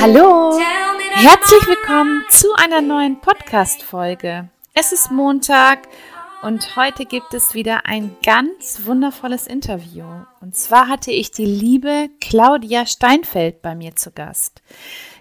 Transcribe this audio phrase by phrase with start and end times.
[0.00, 0.56] Hallo,
[1.14, 4.48] herzlich willkommen zu einer neuen Podcast-Folge.
[4.72, 5.88] Es ist Montag
[6.42, 10.04] und heute gibt es wieder ein ganz wundervolles Interview.
[10.40, 14.62] Und zwar hatte ich die liebe Claudia Steinfeld bei mir zu Gast.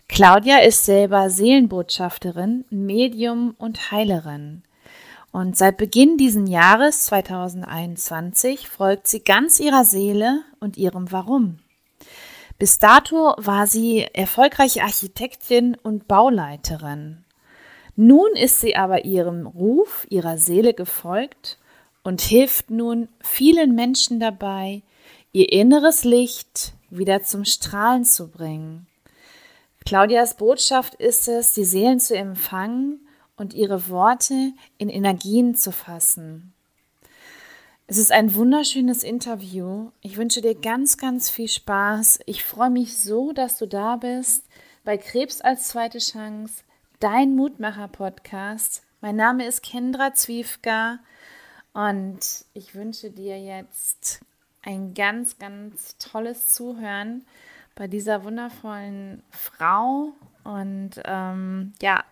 [0.07, 4.61] Claudia ist selber Seelenbotschafterin, Medium und Heilerin.
[5.31, 11.57] Und seit Beginn diesen Jahres 2021 folgt sie ganz ihrer Seele und ihrem Warum.
[12.57, 17.25] Bis dato war sie erfolgreiche Architektin und Bauleiterin.
[17.97, 21.59] Nun ist sie aber ihrem Ruf, ihrer Seele gefolgt
[22.03, 24.83] und hilft nun vielen Menschen dabei,
[25.31, 28.87] ihr inneres Licht wieder zum Strahlen zu bringen.
[29.85, 33.05] Claudias Botschaft ist es, die Seelen zu empfangen
[33.37, 36.54] und ihre Worte in Energien zu fassen.
[37.87, 39.91] Es ist ein wunderschönes Interview.
[40.01, 42.17] Ich wünsche dir ganz, ganz viel Spaß.
[42.25, 44.43] Ich freue mich so, dass du da bist
[44.83, 46.63] bei Krebs als zweite Chance,
[46.99, 48.81] dein Mutmacher-Podcast.
[49.01, 50.97] Mein Name ist Kendra Zwiefka
[51.73, 52.17] und
[52.55, 54.21] ich wünsche dir jetzt
[54.63, 57.23] ein ganz, ganz tolles Zuhören
[57.75, 60.13] bei dieser wundervollen Frau.
[60.43, 62.03] Und ähm, ja,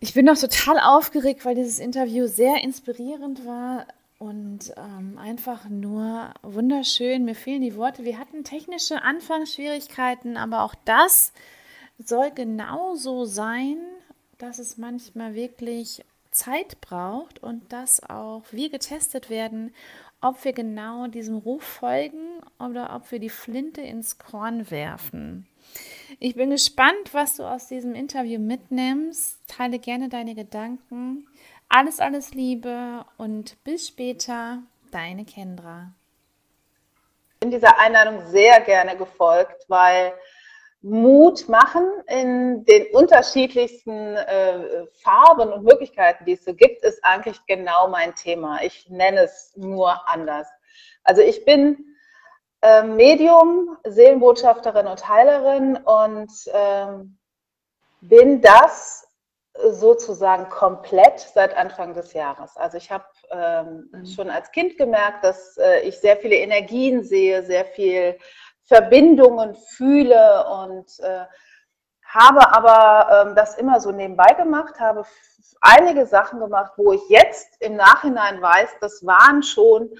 [0.00, 3.86] ich bin noch total aufgeregt, weil dieses Interview sehr inspirierend war
[4.18, 7.24] und ähm, einfach nur wunderschön.
[7.24, 8.04] Mir fehlen die Worte.
[8.04, 11.32] Wir hatten technische Anfangsschwierigkeiten, aber auch das
[11.98, 13.76] soll genauso sein,
[14.38, 19.74] dass es manchmal wirklich Zeit braucht und dass auch wir getestet werden,
[20.22, 25.46] ob wir genau diesem Ruf folgen oder ob wir die Flinte ins Korn werfen.
[26.22, 29.38] Ich bin gespannt, was du aus diesem Interview mitnimmst.
[29.48, 31.26] Teile gerne deine Gedanken.
[31.70, 34.58] Alles, alles Liebe und bis später,
[34.90, 35.92] deine Kendra.
[37.32, 40.12] Ich bin dieser Einladung sehr gerne gefolgt, weil
[40.82, 47.38] Mut machen in den unterschiedlichsten äh, Farben und Möglichkeiten, die es so gibt, ist eigentlich
[47.46, 48.62] genau mein Thema.
[48.62, 50.46] Ich nenne es nur anders.
[51.02, 51.89] Also ich bin
[52.62, 57.18] äh, Medium, Seelenbotschafterin und Heilerin und ähm,
[58.00, 59.06] bin das
[59.72, 62.56] sozusagen komplett seit Anfang des Jahres.
[62.56, 64.06] Also ich habe ähm, mhm.
[64.06, 68.16] schon als Kind gemerkt, dass äh, ich sehr viele Energien sehe, sehr viel
[68.64, 71.24] Verbindungen fühle und äh,
[72.04, 75.04] habe aber ähm, das immer so nebenbei gemacht, habe
[75.60, 79.90] einige Sachen gemacht, wo ich jetzt im Nachhinein weiß, das waren schon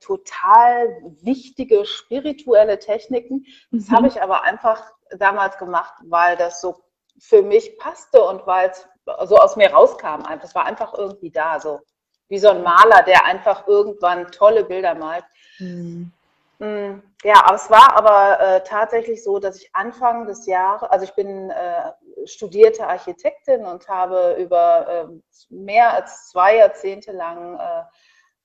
[0.00, 0.88] total
[1.22, 3.46] wichtige spirituelle Techniken.
[3.70, 3.96] Das mhm.
[3.96, 6.82] habe ich aber einfach damals gemacht, weil das so
[7.18, 8.88] für mich passte und weil es
[9.28, 10.22] so aus mir rauskam.
[10.40, 11.80] Das war einfach irgendwie da, so
[12.28, 15.24] wie so ein Maler, der einfach irgendwann tolle Bilder malt.
[15.58, 16.12] Mhm.
[16.58, 21.04] Mm, ja, aber es war aber äh, tatsächlich so, dass ich Anfang des Jahres, also
[21.04, 21.92] ich bin äh,
[22.24, 27.82] studierte Architektin und habe über äh, mehr als zwei Jahrzehnte lang äh,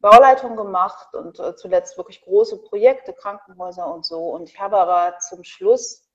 [0.09, 4.29] Bauleitung gemacht und äh, zuletzt wirklich große Projekte, Krankenhäuser und so.
[4.29, 6.07] Und ich habe aber zum Schluss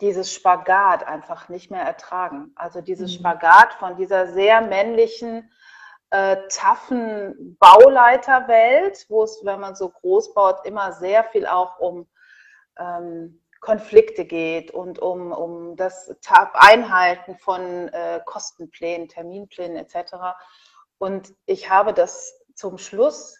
[0.00, 2.52] dieses Spagat einfach nicht mehr ertragen.
[2.56, 3.18] Also dieses mhm.
[3.18, 5.50] Spagat von dieser sehr männlichen,
[6.10, 12.08] äh, taffen Bauleiterwelt, wo es, wenn man so groß baut, immer sehr viel auch um
[12.78, 16.14] ähm, Konflikte geht und um, um das
[16.54, 20.14] Einhalten von äh, Kostenplänen, Terminplänen etc.
[20.98, 23.38] Und ich habe das zum Schluss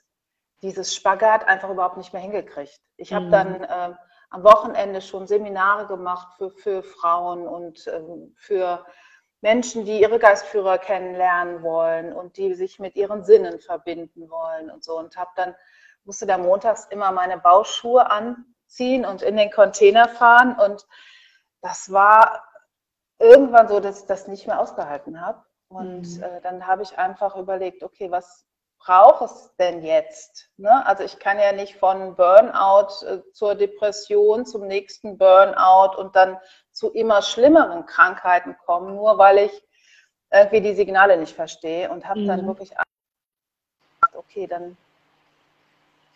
[0.62, 2.80] dieses Spagat einfach überhaupt nicht mehr hingekriegt.
[2.96, 3.30] Ich habe mhm.
[3.30, 3.94] dann äh,
[4.30, 8.00] am Wochenende schon Seminare gemacht für, für Frauen und äh,
[8.36, 8.86] für
[9.40, 14.84] Menschen, die ihre Geistführer kennenlernen wollen und die sich mit ihren Sinnen verbinden wollen und
[14.84, 14.96] so.
[14.98, 15.54] Und habe dann,
[16.04, 20.56] musste da montags immer meine Bauschuhe anziehen und in den Container fahren.
[20.58, 20.86] Und
[21.60, 22.44] das war
[23.18, 25.44] irgendwann so, dass ich das nicht mehr ausgehalten habe.
[25.68, 26.22] Und mhm.
[26.22, 28.47] äh, dann habe ich einfach überlegt, okay, was,
[28.78, 30.50] brauche es denn jetzt?
[30.56, 30.84] Ne?
[30.86, 36.38] Also ich kann ja nicht von Burnout äh, zur Depression, zum nächsten Burnout und dann
[36.72, 39.68] zu immer schlimmeren Krankheiten kommen, nur weil ich
[40.30, 42.26] irgendwie die Signale nicht verstehe und habe mhm.
[42.26, 42.86] dann wirklich gedacht,
[44.14, 44.76] okay, dann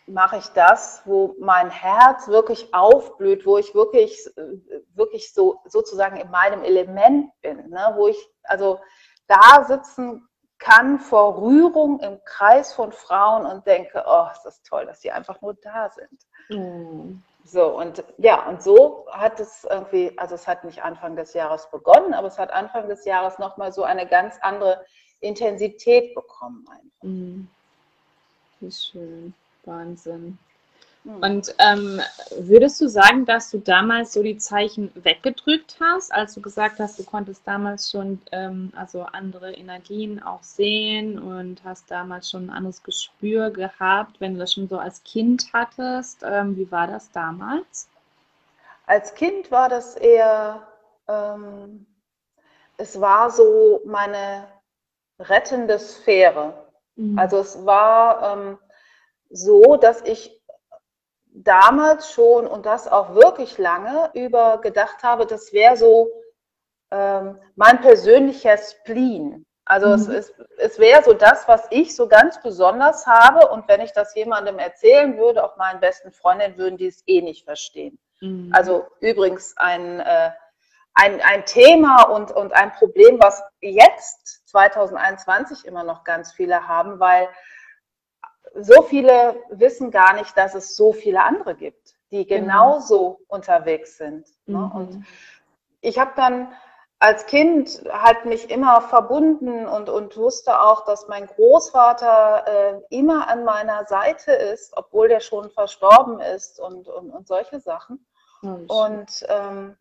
[0.05, 4.59] mache ich das, wo mein Herz wirklich aufblüht, wo ich wirklich, äh,
[4.95, 7.93] wirklich so sozusagen in meinem Element bin, ne?
[7.95, 8.79] wo ich also
[9.27, 10.27] da sitzen
[10.63, 15.11] kann vor Rührung im Kreis von Frauen und denke, oh, ist das toll, dass sie
[15.11, 16.21] einfach nur da sind.
[16.47, 17.21] Mhm.
[17.43, 21.69] So, und ja, und so hat es irgendwie, also es hat nicht Anfang des Jahres
[21.69, 24.85] begonnen, aber es hat Anfang des Jahres nochmal so eine ganz andere
[25.19, 26.65] Intensität bekommen.
[26.69, 27.03] Einfach.
[27.03, 27.49] Mhm.
[28.61, 29.33] Wie schön,
[29.65, 30.39] Wahnsinn.
[31.03, 31.17] Mhm.
[31.21, 32.01] Und ähm,
[32.37, 36.97] würdest du sagen, dass du damals so die Zeichen weggedrückt hast, als du gesagt hast,
[36.97, 42.49] du konntest damals schon ähm, also andere Energien auch sehen und hast damals schon ein
[42.49, 46.23] anderes Gespür gehabt, wenn du das schon so als Kind hattest?
[46.23, 47.89] Ähm, wie war das damals?
[48.85, 50.65] Als Kind war das eher,
[51.07, 51.85] ähm,
[52.77, 54.47] es war so meine
[55.19, 56.53] rettende Sphäre.
[56.95, 57.17] Mhm.
[57.17, 58.57] Also es war ähm,
[59.29, 60.42] so, dass ich
[61.33, 66.09] damals schon und das auch wirklich lange über gedacht habe, das wäre so
[66.91, 69.45] ähm, mein persönlicher Spleen.
[69.65, 69.93] Also mhm.
[69.93, 73.93] es, ist, es wäre so das, was ich so ganz besonders habe und wenn ich
[73.93, 77.97] das jemandem erzählen würde, auch meinen besten Freundinnen, würden die es eh nicht verstehen.
[78.21, 78.49] Mhm.
[78.53, 80.31] Also übrigens ein, äh,
[80.93, 86.99] ein, ein Thema und, und ein Problem, was jetzt 2021 immer noch ganz viele haben,
[86.99, 87.27] weil
[88.55, 92.41] so viele wissen gar nicht, dass es so viele andere gibt, die genau.
[92.41, 93.19] genauso genau.
[93.27, 94.27] unterwegs sind.
[94.45, 94.57] Ne?
[94.57, 94.71] Mhm.
[94.71, 95.05] Und
[95.81, 96.53] ich habe dann
[96.99, 103.27] als Kind halt mich immer verbunden und, und wusste auch, dass mein Großvater äh, immer
[103.27, 108.05] an meiner Seite ist, obwohl der schon verstorben ist und, und, und solche Sachen.
[108.41, 108.65] Mhm.
[108.67, 109.77] Und ähm,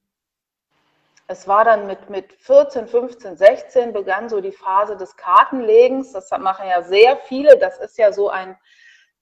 [1.26, 6.12] es war dann mit, mit 14, 15, 16 begann so die Phase des Kartenlegens.
[6.12, 7.56] Das machen ja sehr viele.
[7.58, 8.56] Das ist ja so ein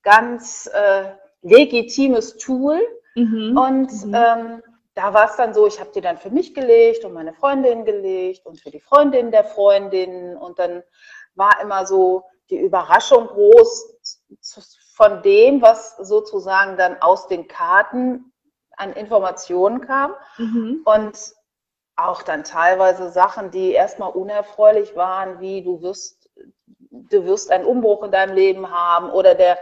[0.02, 1.12] ganz äh,
[1.42, 2.80] legitimes Tool.
[3.14, 3.56] Mhm.
[3.56, 4.14] Und mhm.
[4.14, 4.62] Ähm,
[4.94, 7.84] da war es dann so, ich habe die dann für mich gelegt und meine Freundin
[7.84, 10.36] gelegt und für die Freundin der Freundin.
[10.36, 10.82] Und dann
[11.34, 14.26] war immer so die Überraschung groß
[14.94, 18.32] von dem, was sozusagen dann aus den Karten
[18.76, 20.14] an Informationen kam.
[20.38, 20.82] Mhm.
[20.84, 21.16] Und
[22.08, 26.28] auch dann teilweise Sachen, die erstmal unerfreulich waren, wie du wirst,
[26.90, 29.58] du wirst einen Umbruch in deinem Leben haben oder der,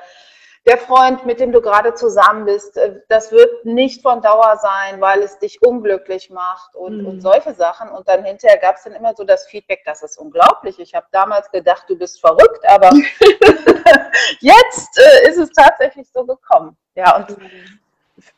[0.67, 5.01] der Freund, mit dem du gerade zusammen bist, äh, das wird nicht von Dauer sein,
[5.01, 7.07] weil es dich unglücklich macht und, mhm.
[7.07, 7.89] und solche Sachen.
[7.91, 10.79] Und dann hinterher gab es dann immer so das Feedback, das ist unglaublich.
[10.79, 12.91] Ich habe damals gedacht, du bist verrückt, aber
[14.41, 16.77] jetzt äh, ist es tatsächlich so gekommen.
[16.95, 17.81] Ja, und mhm.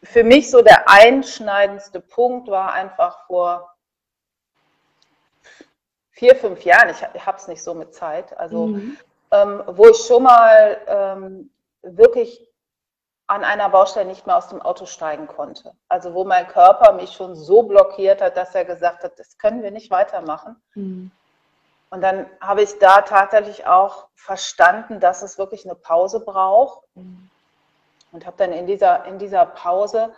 [0.02, 3.74] für mich so der einschneidendste Punkt war einfach vor
[6.20, 8.98] vier, fünf Jahren, ich habe es nicht so mit Zeit, also mhm.
[9.30, 11.50] ähm, wo ich schon mal ähm,
[11.80, 12.46] wirklich
[13.26, 15.72] an einer Baustelle nicht mehr aus dem Auto steigen konnte.
[15.88, 19.62] Also wo mein Körper mich schon so blockiert hat, dass er gesagt hat, das können
[19.62, 20.60] wir nicht weitermachen.
[20.74, 21.10] Mhm.
[21.88, 26.82] Und dann habe ich da tatsächlich auch verstanden, dass es wirklich eine Pause braucht.
[26.96, 27.30] Mhm.
[28.12, 30.12] Und habe dann in dieser, in dieser Pause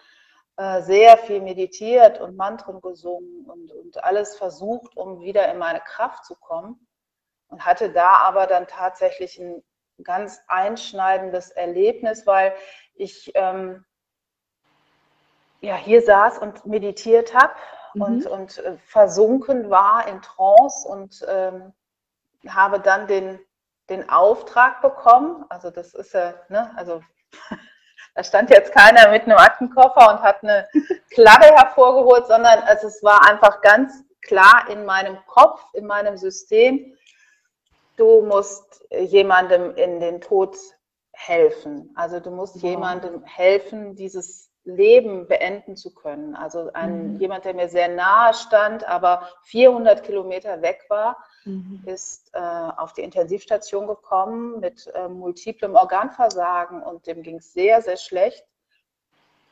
[0.56, 6.24] sehr viel meditiert und Mantren gesungen und, und alles versucht, um wieder in meine Kraft
[6.24, 6.86] zu kommen.
[7.48, 9.62] Und hatte da aber dann tatsächlich ein
[10.02, 12.54] ganz einschneidendes Erlebnis, weil
[12.94, 13.84] ich ähm,
[15.60, 17.54] ja, hier saß und meditiert habe
[17.94, 18.02] mhm.
[18.02, 21.72] und, und äh, versunken war in Trance und ähm,
[22.48, 23.38] habe dann den,
[23.88, 25.44] den Auftrag bekommen.
[25.48, 27.02] Also das ist ja, ne, also
[28.14, 30.68] da stand jetzt keiner mit einem Aktenkoffer und hat eine
[31.10, 36.96] Kladde hervorgeholt, sondern also es war einfach ganz klar in meinem Kopf, in meinem System,
[37.96, 40.56] du musst jemandem in den Tod
[41.12, 41.92] helfen.
[41.94, 42.62] Also du musst wow.
[42.62, 46.36] jemandem helfen, dieses Leben beenden zu können.
[46.36, 47.20] Also ein, mhm.
[47.20, 51.82] jemand, der mir sehr nahe stand, aber 400 Kilometer weg war, mhm.
[51.86, 57.82] ist äh, auf die Intensivstation gekommen mit äh, multiplem Organversagen und dem ging es sehr,
[57.82, 58.44] sehr schlecht.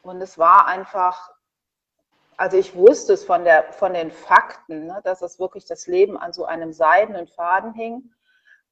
[0.03, 1.31] Und es war einfach,
[2.37, 6.17] also ich wusste es von, der, von den Fakten, ne, dass es wirklich das Leben
[6.17, 8.13] an so einem seidenen Faden hing.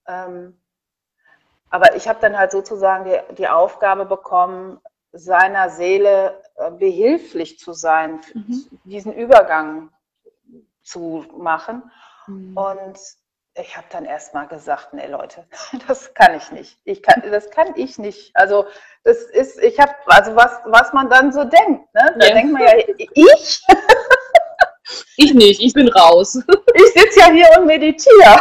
[0.06, 0.60] Ähm,
[1.70, 4.80] aber ich habe dann halt sozusagen die, die Aufgabe bekommen,
[5.12, 8.68] seiner Seele äh, behilflich zu sein, mhm.
[8.84, 9.90] diesen Übergang
[10.82, 11.90] zu machen.
[12.28, 12.56] Mhm.
[12.56, 12.98] Und
[13.54, 15.46] ich habe dann erstmal gesagt, nee Leute,
[15.88, 16.78] das kann ich nicht.
[16.84, 18.30] Ich kann, das kann ich nicht.
[18.34, 18.66] Also
[19.04, 22.14] das ist, ich habe, also was, was man dann so denkt, ne?
[22.18, 22.34] Da ja.
[22.34, 23.62] denkt man ja, ich?
[25.18, 26.42] Ich nicht, ich bin raus.
[26.74, 28.40] Ich sitze ja hier und meditiere.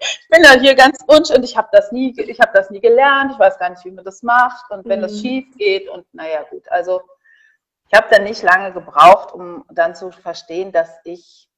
[0.00, 2.80] Ich bin ja hier ganz unsch und ich habe das nie, ich habe das nie
[2.80, 5.02] gelernt, ich weiß gar nicht, wie man das macht und wenn mhm.
[5.02, 7.02] das schief geht und naja gut, also
[7.88, 11.48] ich habe dann nicht lange gebraucht, um dann zu verstehen, dass ich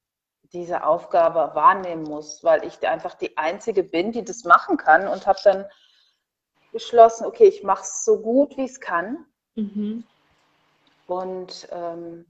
[0.53, 5.27] diese Aufgabe wahrnehmen muss, weil ich einfach die Einzige bin, die das machen kann und
[5.27, 5.67] habe dann
[6.73, 9.27] beschlossen, okay, ich mache es so gut, wie es kann.
[9.55, 10.05] Mhm.
[11.07, 12.27] Und ähm,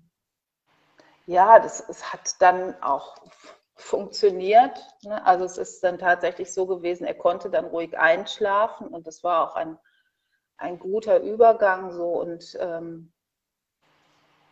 [1.26, 3.16] ja, das, es hat dann auch
[3.74, 4.78] funktioniert.
[5.02, 5.24] Ne?
[5.24, 9.48] Also es ist dann tatsächlich so gewesen, er konnte dann ruhig einschlafen und das war
[9.48, 9.78] auch ein,
[10.56, 13.12] ein guter Übergang so und ähm,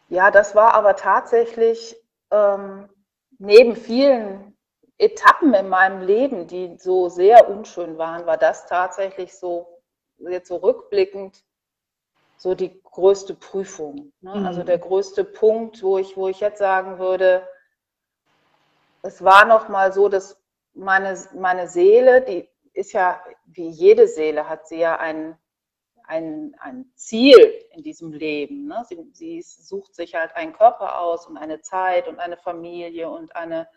[0.09, 1.97] ja, das war aber tatsächlich
[2.31, 2.89] ähm,
[3.39, 4.57] neben vielen
[4.99, 9.67] Etappen in meinem Leben, die so sehr unschön waren, war das tatsächlich so,
[10.19, 11.45] jetzt so rückblickend,
[12.39, 14.13] so die größte Prüfung.
[14.21, 14.37] Ne?
[14.37, 14.47] Mhm.
[14.47, 17.47] Also der größte Punkt, wo ich, wo ich jetzt sagen würde,
[19.03, 20.43] es war noch mal so, dass
[20.75, 25.39] meine, meine Seele, die ist ja, wie jede Seele, hat sie ja ein,
[26.07, 27.37] ein, ein Ziel
[27.73, 28.67] in diesem Leben.
[28.67, 28.85] Ne?
[28.89, 33.35] Sie, sie sucht sich halt einen Körper aus und eine Zeit und eine Familie und
[33.35, 33.69] eine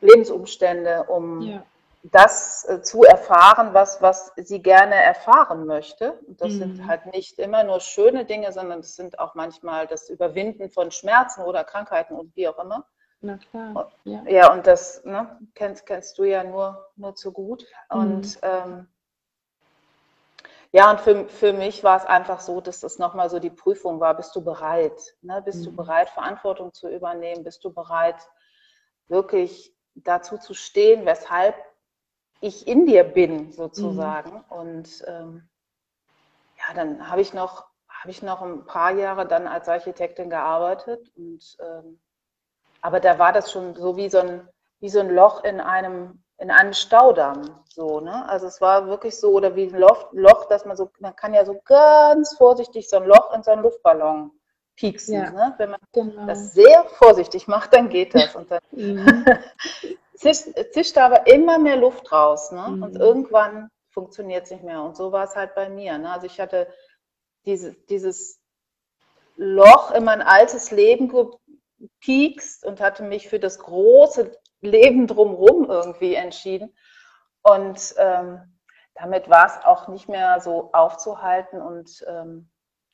[0.00, 1.64] Lebensumstände, um ja.
[2.02, 6.12] das äh, zu erfahren, was, was sie gerne erfahren möchte.
[6.26, 6.58] Und das mhm.
[6.58, 10.90] sind halt nicht immer nur schöne Dinge, sondern es sind auch manchmal das Überwinden von
[10.90, 12.86] Schmerzen oder Krankheiten und wie auch immer.
[13.20, 13.90] Na klar.
[14.04, 17.64] Ja, ja und das ne, kennst, kennst du ja nur, nur zu gut.
[17.90, 18.00] Mhm.
[18.00, 18.88] Und ähm,
[20.74, 24.00] ja, und für, für mich war es einfach so, dass das nochmal so die Prüfung
[24.00, 25.14] war, bist du bereit?
[25.22, 25.40] Ne?
[25.44, 25.64] Bist mhm.
[25.64, 27.44] du bereit, Verantwortung zu übernehmen?
[27.44, 28.16] Bist du bereit,
[29.06, 31.54] wirklich dazu zu stehen, weshalb
[32.40, 34.32] ich in dir bin, sozusagen?
[34.32, 34.44] Mhm.
[34.48, 35.48] Und ähm,
[36.58, 41.10] ja, dann habe ich noch habe ich noch ein paar Jahre dann als Architektin gearbeitet
[41.16, 42.00] und ähm,
[42.82, 44.46] aber da war das schon so wie so ein,
[44.80, 47.42] wie so ein Loch in einem, in einem Staudamm.
[47.68, 48.28] So, ne?
[48.28, 51.34] Also es war wirklich so, oder wie ein Loch, Loch, dass man so, man kann
[51.34, 54.30] ja so ganz vorsichtig so ein Loch in so einen Luftballon
[54.76, 55.14] pieksen.
[55.14, 55.54] Ja, ne?
[55.58, 56.26] Wenn man genau.
[56.26, 58.34] das sehr vorsichtig macht, dann geht das.
[58.34, 59.24] Und dann mhm.
[60.14, 62.50] zischt, zischt aber immer mehr Luft raus.
[62.52, 62.68] Ne?
[62.68, 62.82] Mhm.
[62.82, 64.82] Und irgendwann funktioniert es nicht mehr.
[64.82, 65.98] Und so war es halt bei mir.
[65.98, 66.10] Ne?
[66.10, 66.68] Also ich hatte
[67.46, 68.40] diese, dieses
[69.36, 71.12] Loch in mein altes Leben
[71.78, 74.32] gepiekst und hatte mich für das große
[74.64, 76.74] Leben drumherum irgendwie entschieden.
[77.42, 78.40] Und ähm,
[78.94, 81.60] damit war es auch nicht mehr so aufzuhalten.
[81.60, 82.50] Und ähm,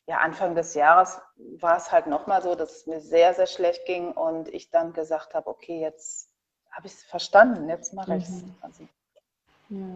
[0.06, 1.20] ja, Anfang des Jahres
[1.58, 4.92] war es halt nochmal so, dass es mir sehr, sehr schlecht ging und ich dann
[4.92, 6.28] gesagt habe, okay, jetzt
[6.70, 8.42] habe ich es verstanden, jetzt mache ich es.
[8.42, 8.54] Mhm.
[8.60, 8.88] Also,
[9.68, 9.86] ja.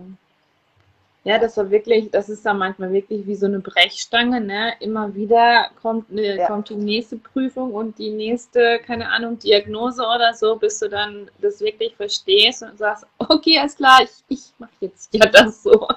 [1.27, 4.75] Ja, das war wirklich, das ist dann manchmal wirklich wie so eine Brechstange, ne?
[4.81, 6.47] Immer wieder kommt, eine, ja.
[6.47, 11.31] kommt die nächste Prüfung und die nächste, keine Ahnung, Diagnose oder so, bis du dann
[11.41, 15.89] das wirklich verstehst und sagst, okay, alles klar, ich, ich mache jetzt ja das so,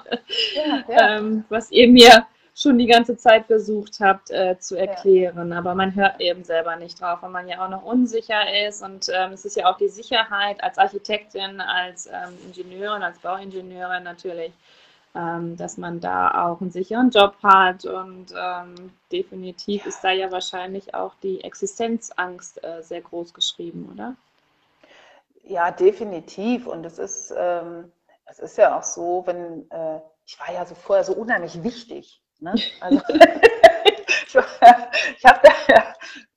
[0.54, 1.18] ja, ja.
[1.18, 5.52] Ähm, was ihr mir schon die ganze Zeit versucht habt äh, zu erklären.
[5.52, 8.82] Aber man hört eben selber nicht drauf, weil man ja auch noch unsicher ist.
[8.82, 14.02] Und ähm, es ist ja auch die Sicherheit als Architektin, als ähm, Ingenieurin, als Bauingenieurin
[14.02, 14.52] natürlich
[15.14, 20.30] ähm, dass man da auch einen sicheren Job hat und ähm, definitiv ist da ja
[20.30, 24.14] wahrscheinlich auch die Existenzangst äh, sehr groß geschrieben, oder?
[25.44, 26.66] Ja, definitiv.
[26.66, 27.90] Und es ist, ähm,
[28.26, 32.20] es ist ja auch so, wenn äh, ich war ja so vorher so unheimlich wichtig.
[32.40, 32.54] Ne?
[32.80, 33.00] Also,
[34.26, 35.94] ich, ich habe da ja,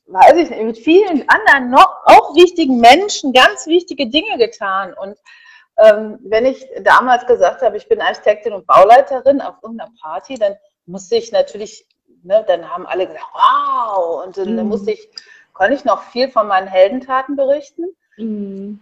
[0.07, 5.17] weiß ich nicht, mit vielen anderen noch auch wichtigen Menschen ganz wichtige Dinge getan und
[5.77, 10.55] ähm, wenn ich damals gesagt habe, ich bin Architektin und Bauleiterin auf irgendeiner Party, dann
[10.85, 11.87] musste ich natürlich,
[12.23, 14.67] ne, dann haben alle gesagt, wow, und dann mhm.
[14.67, 15.09] musste ich,
[15.53, 17.85] konnte ich noch viel von meinen Heldentaten berichten.
[18.17, 18.79] Mhm.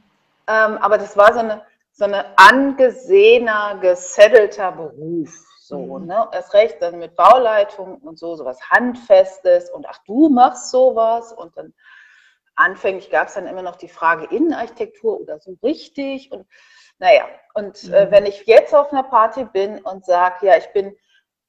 [0.48, 5.46] Ähm, aber das war so eine, so eine angesehener, gesettelter Beruf.
[5.60, 6.08] So, mhm.
[6.08, 6.28] ne?
[6.32, 11.56] Erst recht dann mit Bauleitung und so, sowas Handfestes und ach, du machst sowas und
[11.56, 11.74] dann
[12.56, 16.46] anfänglich gab es dann immer noch die Frage Innenarchitektur oder so richtig und
[17.00, 18.12] naja, und äh, mhm.
[18.12, 20.96] wenn ich jetzt auf einer Party bin und sage, ja, ich bin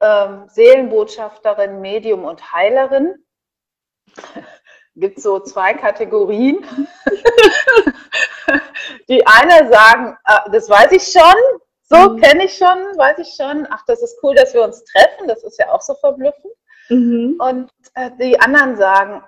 [0.00, 3.24] ähm, Seelenbotschafterin, Medium und Heilerin,
[4.96, 6.64] gibt es so zwei Kategorien.
[9.08, 11.34] die eine sagen, äh, das weiß ich schon,
[11.82, 12.20] so mhm.
[12.20, 13.66] kenne ich schon, weiß ich schon.
[13.70, 16.54] Ach, das ist cool, dass wir uns treffen, das ist ja auch so verblüffend.
[16.88, 17.36] Mhm.
[17.38, 19.24] Und äh, die anderen sagen,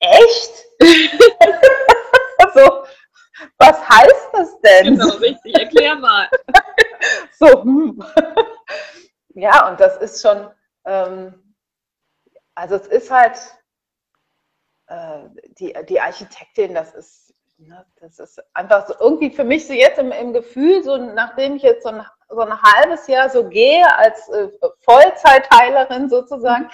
[0.00, 0.52] echt?
[2.54, 2.84] so,
[3.58, 4.98] was heißt das denn?
[4.98, 6.28] Genau, richtig, erklär mal.
[7.38, 8.04] so, hm.
[9.34, 10.50] Ja, und das ist schon,
[10.84, 11.54] ähm,
[12.54, 13.38] also es ist halt,
[14.88, 19.72] äh, die, die Architektin, das ist, ne, das ist einfach so irgendwie für mich so
[19.72, 23.48] jetzt im, im Gefühl, so nachdem ich jetzt so ein, so ein halbes Jahr so
[23.48, 24.48] gehe als äh,
[24.80, 26.70] Vollzeitheilerin sozusagen,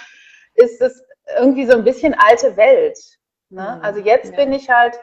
[0.55, 1.03] ist es
[1.37, 2.99] irgendwie so ein bisschen alte Welt.
[3.51, 3.77] Ne?
[3.77, 3.85] Mhm.
[3.85, 4.37] Also jetzt ja.
[4.37, 4.99] bin ich halt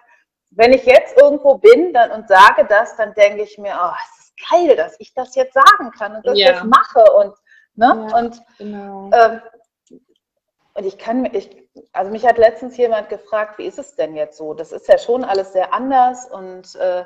[0.56, 4.26] wenn ich jetzt irgendwo bin dann, und sage das, dann denke ich mir, oh, es
[4.26, 6.52] ist geil, dass ich das jetzt sagen kann und das ja.
[6.52, 7.36] jetzt mache und
[7.76, 9.10] ne ja, und genau.
[9.14, 9.42] ähm,
[10.74, 14.38] und ich kann ich also mich hat letztens jemand gefragt, wie ist es denn jetzt
[14.38, 14.54] so?
[14.54, 17.04] Das ist ja schon alles sehr anders und äh,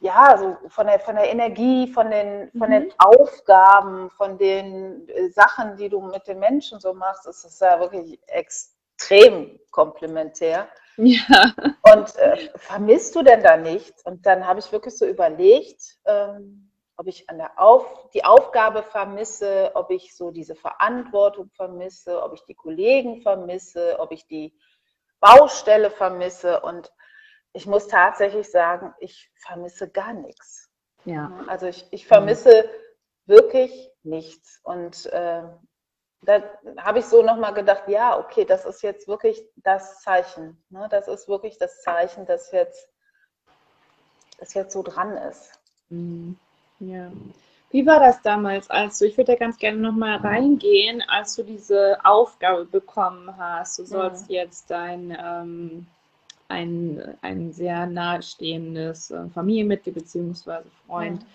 [0.00, 2.72] ja, so von der, von der Energie, von den, von mhm.
[2.72, 7.60] den Aufgaben, von den äh, Sachen, die du mit den Menschen so machst, ist es
[7.60, 10.68] ja wirklich extrem komplementär.
[10.96, 11.54] Ja.
[11.94, 14.04] Und äh, vermisst du denn da nichts?
[14.04, 18.82] Und dann habe ich wirklich so überlegt, ähm, ob ich an der Auf, die Aufgabe
[18.82, 24.54] vermisse, ob ich so diese Verantwortung vermisse, ob ich die Kollegen vermisse, ob ich die
[25.18, 26.60] Baustelle vermisse.
[26.60, 26.92] Und
[27.54, 30.70] ich muss tatsächlich sagen, ich vermisse gar nichts.
[31.04, 31.44] Ja.
[31.46, 33.32] Also ich, ich vermisse mhm.
[33.32, 34.60] wirklich nichts.
[34.62, 35.44] Und äh,
[36.22, 36.42] da
[36.78, 40.62] habe ich so nochmal gedacht, ja, okay, das ist jetzt wirklich das Zeichen.
[40.68, 40.86] Ne?
[40.90, 42.88] Das ist wirklich das Zeichen, dass jetzt,
[44.38, 45.52] das jetzt so dran ist.
[45.88, 46.36] Mhm.
[46.80, 47.10] Ja.
[47.70, 51.42] Wie war das damals, als du, ich würde da ganz gerne nochmal reingehen, als du
[51.42, 54.42] diese Aufgabe bekommen hast, du sollst ja.
[54.42, 55.86] jetzt dein, ähm,
[56.48, 60.62] ein, ein sehr nahestehendes äh, Familienmitglied bzw.
[60.86, 61.28] Freund ja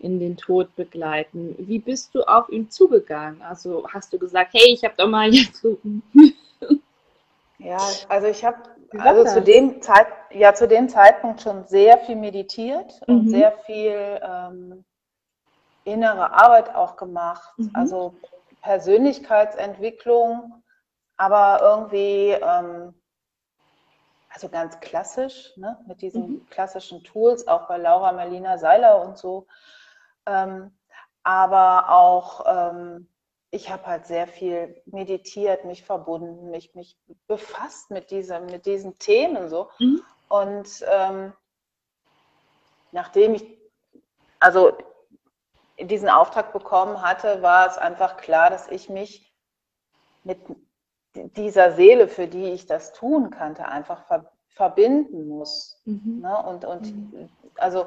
[0.00, 1.54] in den Tod begleiten.
[1.58, 3.42] Wie bist du auf ihn zugegangen?
[3.42, 5.78] Also hast du gesagt, hey, ich habe doch mal jetzt so.
[7.58, 7.78] ja,
[8.08, 8.58] also ich habe
[8.98, 13.14] also zu dem, Zeit, ja, zu dem Zeitpunkt schon sehr viel meditiert mhm.
[13.14, 14.84] und sehr viel ähm,
[15.84, 17.52] innere Arbeit auch gemacht.
[17.58, 17.70] Mhm.
[17.74, 18.14] Also
[18.62, 20.62] Persönlichkeitsentwicklung,
[21.16, 22.94] aber irgendwie ähm,
[24.32, 26.46] also ganz klassisch, ne, mit diesen mhm.
[26.50, 29.46] klassischen Tools, auch bei Laura Melina Seiler und so.
[30.26, 30.72] Ähm,
[31.22, 33.08] aber auch, ähm,
[33.50, 36.96] ich habe halt sehr viel meditiert, mich verbunden, mich, mich
[37.26, 39.68] befasst mit, dieser, mit diesen Themen so.
[39.78, 40.02] Mhm.
[40.28, 41.32] Und ähm,
[42.92, 43.58] nachdem ich,
[44.38, 44.72] also
[45.78, 49.34] diesen Auftrag bekommen hatte, war es einfach klar, dass ich mich
[50.22, 50.38] mit
[51.14, 55.80] dieser Seele, für die ich das tun kannte, einfach ver verbinden muss.
[55.86, 56.20] Mhm.
[56.20, 56.36] Ne?
[56.44, 57.30] Und, und mhm.
[57.56, 57.86] also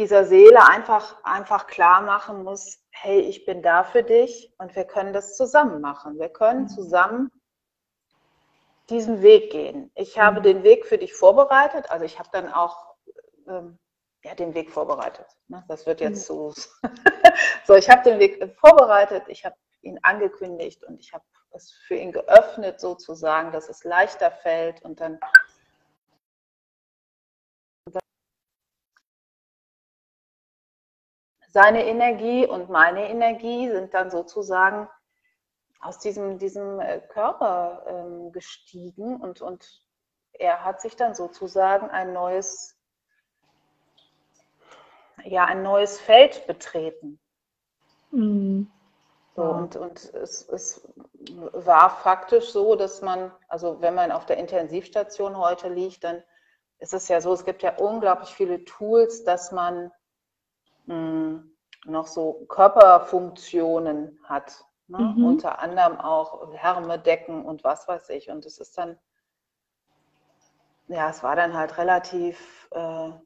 [0.00, 4.84] dieser Seele einfach, einfach klar machen muss, hey, ich bin da für dich und wir
[4.84, 6.18] können das zusammen machen.
[6.18, 6.68] Wir können mhm.
[6.68, 7.30] zusammen
[8.88, 9.92] diesen Weg gehen.
[9.94, 10.44] Ich habe mhm.
[10.44, 12.94] den Weg für dich vorbereitet, also ich habe dann auch
[13.46, 13.78] ähm,
[14.24, 15.26] ja, den Weg vorbereitet.
[15.48, 15.62] Ne?
[15.68, 16.50] Das wird jetzt mhm.
[16.50, 16.54] so.
[17.66, 21.96] so, ich habe den Weg vorbereitet, ich habe ihn angekündigt und ich habe es für
[21.96, 25.20] ihn geöffnet sozusagen, dass es leichter fällt und dann
[31.52, 34.88] seine Energie und meine Energie sind dann sozusagen
[35.80, 39.66] aus diesem, diesem äh, Körper ähm, gestiegen und, und
[40.32, 42.78] er hat sich dann sozusagen ein neues,
[45.24, 47.18] ja, ein neues Feld betreten.
[48.10, 48.70] Mhm.
[49.36, 50.88] So, und und es, es
[51.52, 56.22] war faktisch so, dass man, also wenn man auf der Intensivstation heute liegt, dann
[56.78, 59.92] ist es ja so, es gibt ja unglaublich viele Tools, dass man
[60.86, 64.64] hm, noch so Körperfunktionen hat.
[64.88, 64.98] Ne?
[64.98, 65.24] Mhm.
[65.24, 68.30] Unter anderem auch Wärmedecken und was weiß ich.
[68.30, 68.98] Und es ist dann,
[70.88, 73.20] ja, es war dann halt relativ, äh, ja,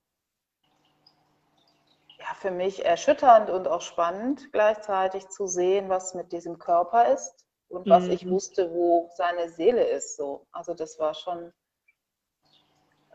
[2.37, 7.89] für mich erschütternd und auch spannend gleichzeitig zu sehen, was mit diesem Körper ist und
[7.89, 8.11] was mhm.
[8.11, 10.17] ich wusste, wo seine Seele ist.
[10.17, 10.47] So.
[10.53, 11.53] Also das war schon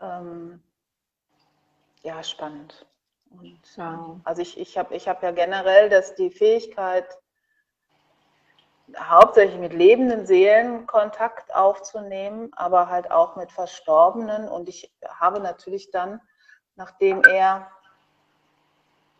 [0.00, 0.62] ähm,
[2.02, 2.86] ja spannend.
[3.30, 4.20] Und, wow.
[4.24, 7.06] Also ich, ich habe ich hab ja generell dass die Fähigkeit,
[8.98, 14.48] hauptsächlich mit lebenden Seelen Kontakt aufzunehmen, aber halt auch mit Verstorbenen.
[14.48, 16.20] Und ich habe natürlich dann,
[16.74, 17.70] nachdem er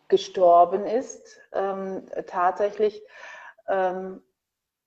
[0.09, 3.01] gestorben ist, ähm, tatsächlich
[3.69, 4.21] ähm,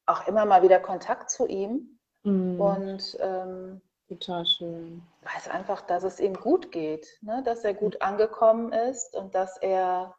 [0.05, 1.99] auch immer mal wieder Kontakt zu ihm.
[2.25, 2.61] Mhm.
[2.61, 5.03] Und ähm, Total schön.
[5.25, 7.43] Weiß einfach, dass es ihm gut geht, ne?
[7.45, 10.15] dass er gut angekommen ist und dass er,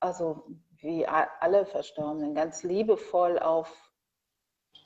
[0.00, 0.44] also
[0.78, 3.70] wie alle Verstorbenen, ganz liebevoll auf,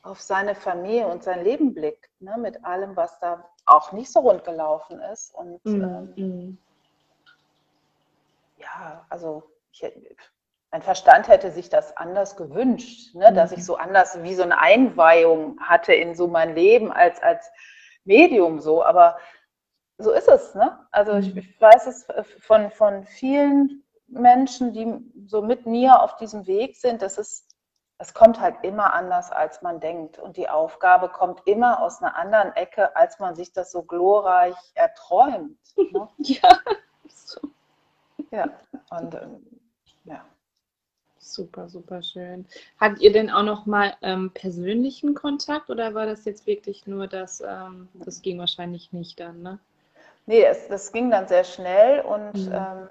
[0.03, 2.37] auf seine Familie und sein Leben blickt, ne?
[2.37, 5.35] mit allem, was da auch nicht so rund gelaufen ist.
[5.35, 6.59] Und mm, ähm, mm.
[8.59, 9.43] ja, also
[9.73, 9.83] ich,
[10.71, 13.33] mein Verstand hätte sich das anders gewünscht, ne?
[13.33, 13.63] dass ich mhm.
[13.63, 17.51] so anders wie so eine Einweihung hatte in so mein Leben als, als
[18.05, 19.17] Medium so, aber
[19.99, 20.55] so ist es.
[20.55, 20.79] Ne?
[20.91, 21.39] Also ich, mhm.
[21.39, 22.07] ich weiß es
[22.41, 27.47] von, von vielen Menschen, die so mit mir auf diesem Weg sind, das ist
[27.99, 30.19] es kommt halt immer anders, als man denkt.
[30.19, 34.57] Und die Aufgabe kommt immer aus einer anderen Ecke, als man sich das so glorreich
[34.75, 35.59] erträumt.
[35.77, 36.09] Ne?
[36.19, 36.61] ja.
[38.33, 38.51] Ja,
[38.91, 39.47] und ähm,
[40.05, 40.25] ja.
[41.19, 42.47] Super, super schön.
[42.79, 47.07] Habt ihr denn auch noch mal ähm, persönlichen Kontakt oder war das jetzt wirklich nur
[47.07, 49.59] das, ähm, das ging wahrscheinlich nicht dann, ne?
[50.27, 52.53] Nee, es, das ging dann sehr schnell und mhm.
[52.53, 52.89] ähm,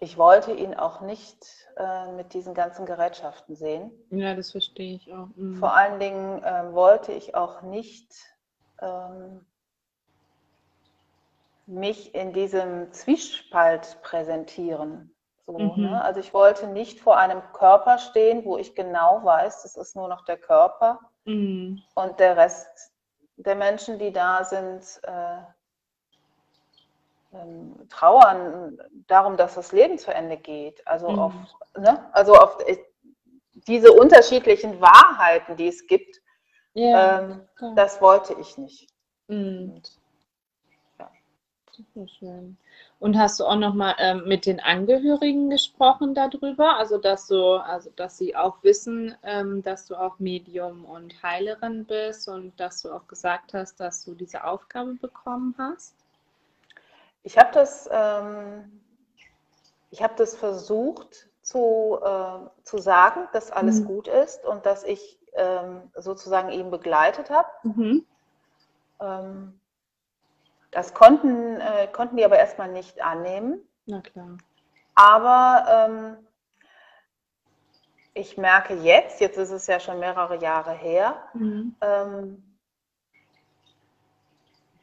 [0.00, 3.90] ich wollte ihn auch nicht äh, mit diesen ganzen Gerätschaften sehen.
[4.10, 5.28] Ja, das verstehe ich auch.
[5.36, 5.56] Mhm.
[5.56, 8.14] Vor allen Dingen äh, wollte ich auch nicht
[8.80, 9.44] ähm,
[11.66, 15.14] mich in diesem Zwiespalt präsentieren.
[15.46, 15.82] So, mhm.
[15.82, 16.02] ne?
[16.02, 20.08] Also ich wollte nicht vor einem Körper stehen, wo ich genau weiß, das ist nur
[20.08, 21.82] noch der Körper mhm.
[21.94, 22.92] und der Rest
[23.36, 25.42] der Menschen, die da sind, äh,
[27.90, 30.86] trauern darum, dass das Leben zu Ende geht.
[30.86, 31.18] Also mhm.
[31.18, 31.32] auf,
[31.76, 32.08] ne?
[32.12, 32.78] also auf äh,
[33.66, 36.20] diese unterschiedlichen Wahrheiten, die es gibt,
[36.74, 38.88] ja, ähm, das wollte ich nicht.
[39.26, 39.74] Mhm.
[39.74, 39.98] Und,
[40.98, 41.10] ja.
[42.18, 42.56] Schön.
[42.98, 46.76] Und hast du auch nochmal ähm, mit den Angehörigen gesprochen darüber?
[46.76, 51.84] Also dass du, also dass sie auch wissen, ähm, dass du auch Medium und Heilerin
[51.84, 55.94] bist und dass du auch gesagt hast, dass du diese Aufgabe bekommen hast?
[57.28, 58.80] Ich habe das, ähm,
[59.90, 63.84] ich habe das versucht zu, äh, zu sagen, dass alles mhm.
[63.84, 67.48] gut ist und dass ich ähm, sozusagen ihn begleitet habe.
[67.64, 68.06] Mhm.
[68.98, 69.60] Ähm,
[70.70, 73.60] das konnten, äh, konnten die aber erstmal nicht annehmen.
[73.84, 74.38] Na klar.
[74.94, 76.16] Aber ähm,
[78.14, 81.76] ich merke jetzt, jetzt ist es ja schon mehrere Jahre her, mhm.
[81.82, 82.47] ähm,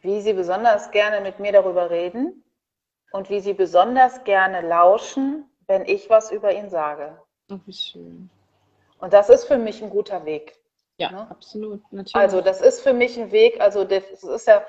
[0.05, 2.43] wie sie besonders gerne mit mir darüber reden
[3.11, 7.19] und wie sie besonders gerne lauschen, wenn ich was über ihn sage.
[7.51, 8.29] Oh, wie schön.
[8.99, 10.55] Und das ist für mich ein guter Weg.
[10.97, 11.27] Ja, ne?
[11.29, 11.81] absolut.
[11.91, 12.15] Natürlich.
[12.15, 14.63] Also das ist für mich ein Weg, also das ist ja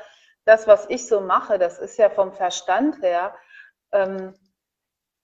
[0.45, 3.35] das, was ich so mache, das ist ja vom Verstand her,
[3.93, 4.35] ähm,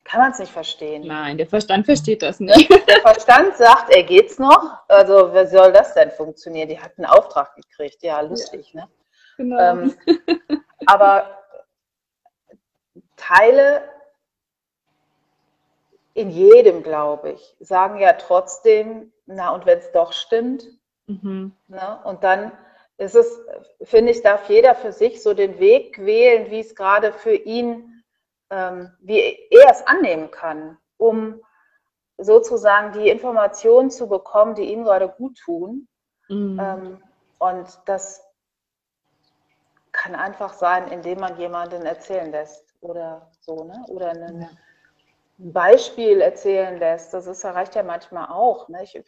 [0.05, 1.07] kann man es nicht verstehen.
[1.07, 2.69] Nein, der Verstand versteht das nicht.
[2.89, 4.81] Der Verstand sagt, er geht's noch.
[4.89, 6.69] Also, wer soll das denn funktionieren?
[6.69, 8.03] Die hat einen Auftrag gekriegt.
[8.03, 8.83] Ja, lustig, ja.
[8.83, 8.89] ne?
[9.43, 9.59] Genau.
[9.59, 9.95] Ähm,
[10.87, 11.39] aber
[13.17, 13.83] Teile
[16.15, 20.69] in jedem, glaube ich, sagen ja trotzdem, na und wenn es doch stimmt,
[21.07, 21.53] mhm.
[21.67, 22.01] ne?
[22.05, 22.53] und dann
[22.99, 23.41] ist es,
[23.83, 28.05] finde ich, darf jeder für sich so den Weg wählen, wie es gerade für ihn,
[28.51, 29.19] ähm, wie
[29.51, 31.41] er es annehmen kann, um
[32.19, 35.89] sozusagen die Informationen zu bekommen, die ihm gerade gut tun.
[36.29, 36.61] Mhm.
[36.61, 37.03] Ähm,
[37.41, 38.23] und das
[39.93, 43.85] kann einfach sein, indem man jemanden erzählen lässt oder so, ne?
[43.89, 44.49] Oder ein
[45.39, 47.13] Beispiel erzählen lässt.
[47.15, 48.69] Das ist, reicht ja manchmal auch.
[48.69, 48.83] Ne?
[48.85, 49.01] Ich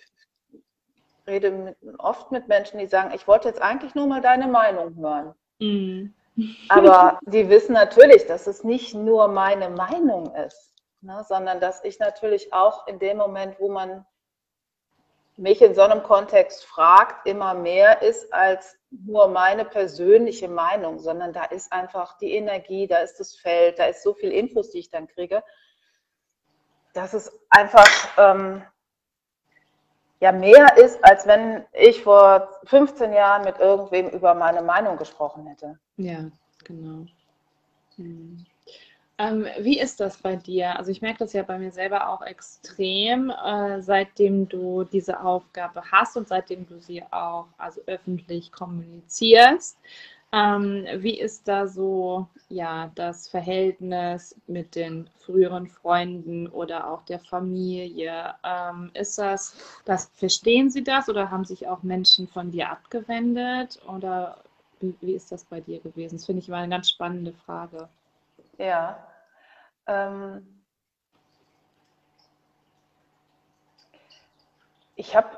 [1.26, 4.96] rede mit, oft mit Menschen, die sagen, ich wollte jetzt eigentlich nur mal deine Meinung
[4.96, 5.34] hören.
[5.58, 6.14] Mhm.
[6.68, 11.98] Aber die wissen natürlich, dass es nicht nur meine Meinung ist, ne, sondern dass ich
[11.98, 14.04] natürlich auch in dem Moment, wo man
[15.36, 21.32] mich in so einem Kontext fragt, immer mehr ist als nur meine persönliche Meinung, sondern
[21.32, 24.78] da ist einfach die Energie, da ist das Feld, da ist so viel Infos, die
[24.78, 25.42] ich dann kriege.
[26.92, 28.62] Das ist einfach ähm,
[30.20, 35.46] ja mehr ist, als wenn ich vor 15 Jahren mit irgendwem über meine Meinung gesprochen
[35.46, 35.78] hätte.
[35.96, 36.30] Ja,
[36.64, 37.06] genau.
[37.96, 38.46] Hm.
[39.18, 40.76] Ähm, wie ist das bei dir?
[40.76, 45.82] Also ich merke das ja bei mir selber auch extrem, äh, seitdem du diese Aufgabe
[45.92, 49.78] hast und seitdem du sie auch also öffentlich kommunizierst.
[50.32, 57.20] Ähm, wie ist da so ja das Verhältnis mit den früheren Freunden oder auch der
[57.20, 58.34] Familie?
[58.44, 63.80] Ähm, ist das, das, verstehen sie das oder haben sich auch Menschen von dir abgewendet?
[63.86, 64.42] Oder
[64.80, 66.16] wie, wie ist das bei dir gewesen?
[66.16, 67.88] Das finde ich mal eine ganz spannende Frage.
[68.58, 69.06] Ja.
[69.86, 70.64] Ähm,
[74.96, 75.28] ich habe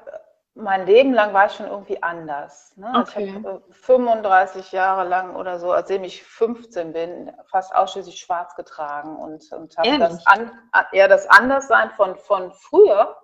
[0.56, 2.74] mein Leben lang war ich schon irgendwie anders.
[2.76, 2.90] Ne?
[2.96, 3.26] Okay.
[3.26, 9.16] Ich habe 35 Jahre lang oder so, als ich 15 bin, fast ausschließlich schwarz getragen
[9.16, 10.50] und, und habe das, an,
[10.92, 13.16] ja, das Anderssein von, von früher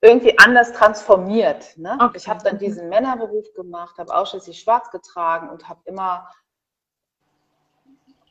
[0.00, 1.76] irgendwie anders transformiert.
[1.76, 1.96] Ne?
[2.00, 2.16] Okay.
[2.16, 6.28] Ich habe dann diesen Männerberuf gemacht, habe ausschließlich schwarz getragen und habe immer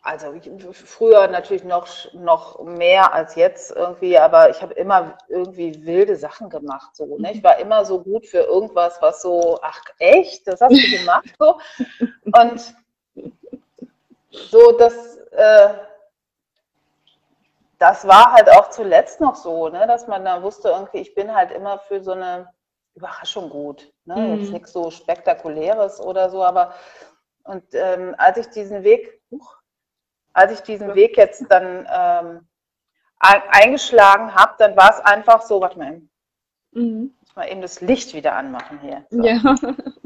[0.04, 0.34] also
[0.72, 6.50] früher natürlich noch, noch mehr als jetzt irgendwie, aber ich habe immer irgendwie wilde Sachen
[6.50, 6.96] gemacht.
[6.96, 7.34] So, ne?
[7.34, 11.36] Ich war immer so gut für irgendwas, was so, ach echt, das hast du gemacht
[11.38, 11.60] so.
[12.40, 12.76] Und
[14.32, 15.70] so, das, äh,
[17.78, 19.86] das war halt auch zuletzt noch so, ne?
[19.86, 22.52] dass man da wusste, irgendwie, ich bin halt immer für so eine
[22.96, 23.94] Überraschung gut.
[24.06, 24.16] Ne?
[24.16, 24.40] Mhm.
[24.40, 26.74] Jetzt nichts so Spektakuläres oder so, aber
[27.44, 29.61] und ähm, als ich diesen Weg, huch,
[30.34, 32.48] als ich diesen Weg jetzt dann ähm,
[33.20, 36.02] eingeschlagen habe, dann war es einfach so, warte mal,
[36.72, 37.16] mhm.
[37.20, 39.06] muss mal eben das Licht wieder anmachen hier.
[39.10, 39.24] So.
[39.24, 39.56] Ja.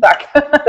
[0.02, 0.28] Zack.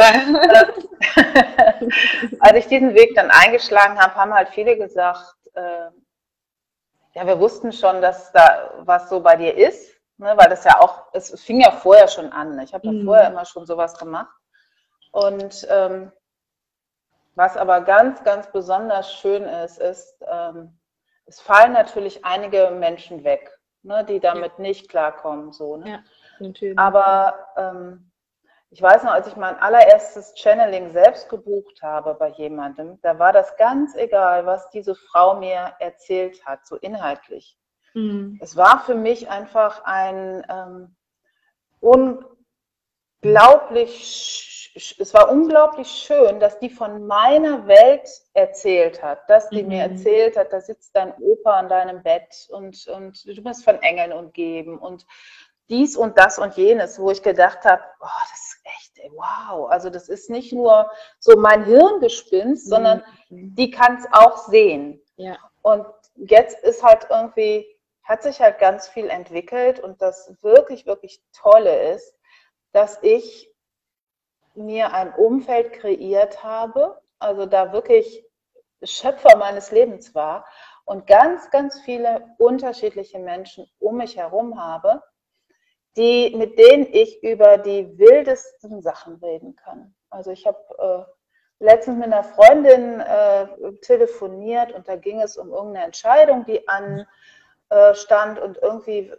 [2.40, 5.90] als ich diesen Weg dann eingeschlagen habe, haben halt viele gesagt, äh,
[7.14, 10.80] ja, wir wussten schon, dass da was so bei dir ist, ne, weil das ja
[10.80, 12.56] auch, es fing ja vorher schon an.
[12.56, 12.64] Ne?
[12.64, 13.04] Ich habe ja mhm.
[13.04, 14.34] vorher immer schon sowas gemacht.
[15.12, 16.12] Und ähm,
[17.36, 20.78] was aber ganz, ganz besonders schön ist, ist, ähm,
[21.26, 24.62] es fallen natürlich einige Menschen weg, ne, die damit ja.
[24.62, 25.52] nicht klarkommen.
[25.52, 25.90] So, ne?
[25.90, 25.98] ja,
[26.40, 26.78] natürlich.
[26.78, 28.10] Aber ähm,
[28.70, 33.32] ich weiß noch, als ich mein allererstes Channeling selbst gebucht habe bei jemandem, da war
[33.32, 37.58] das ganz egal, was diese Frau mir erzählt hat, so inhaltlich.
[37.94, 38.38] Mhm.
[38.40, 40.96] Es war für mich einfach ein ähm,
[43.26, 49.68] unglaublich es war unglaublich schön, dass die von meiner Welt erzählt hat, dass die mhm.
[49.68, 53.82] mir erzählt hat, da sitzt dein Opa an deinem Bett und, und du bist von
[53.82, 55.06] Engeln umgeben und
[55.70, 59.70] dies und das und jenes, wo ich gedacht habe, oh, das ist echt, ey, wow.
[59.70, 62.70] Also das ist nicht nur so mein Hirngespinst, mhm.
[62.70, 65.00] sondern die kann es auch sehen.
[65.16, 65.38] Ja.
[65.62, 65.86] Und
[66.16, 67.66] jetzt ist halt irgendwie,
[68.04, 72.15] hat sich halt ganz viel entwickelt und das wirklich, wirklich Tolle ist,
[72.76, 73.50] dass ich
[74.54, 78.22] mir ein Umfeld kreiert habe, also da wirklich
[78.82, 80.44] Schöpfer meines Lebens war
[80.84, 85.02] und ganz, ganz viele unterschiedliche Menschen um mich herum habe,
[85.96, 89.94] die, mit denen ich über die wildesten Sachen reden kann.
[90.10, 90.58] Also ich habe
[91.58, 96.68] äh, letztens mit einer Freundin äh, telefoniert und da ging es um irgendeine Entscheidung, die
[96.68, 99.14] anstand äh, und irgendwie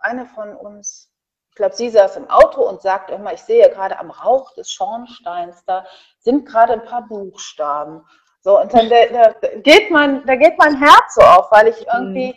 [0.00, 1.13] eine von uns
[1.54, 4.72] ich glaube, sie saß im Auto und sagt immer, ich sehe gerade am Rauch des
[4.72, 5.86] Schornsteins, da
[6.18, 8.04] sind gerade ein paar Buchstaben.
[8.40, 11.86] So, und dann da, da geht, mein, da geht mein Herz so auf, weil ich
[11.86, 12.36] irgendwie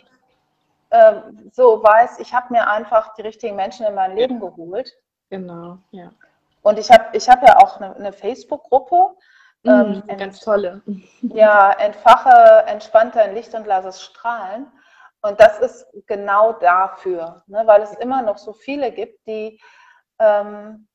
[0.90, 4.92] äh, so weiß, ich habe mir einfach die richtigen Menschen in mein Leben geholt.
[5.30, 6.12] Genau, ja.
[6.62, 9.16] Und ich habe ich hab ja auch eine, eine Facebook-Gruppe.
[9.64, 10.80] Mhm, ähm, ganz tolle.
[11.22, 14.70] Ja, entfache entspannt dein Licht und lass es strahlen.
[15.22, 19.60] Und das ist genau dafür, ne, weil es immer noch so viele gibt, die
[20.20, 20.88] ähm,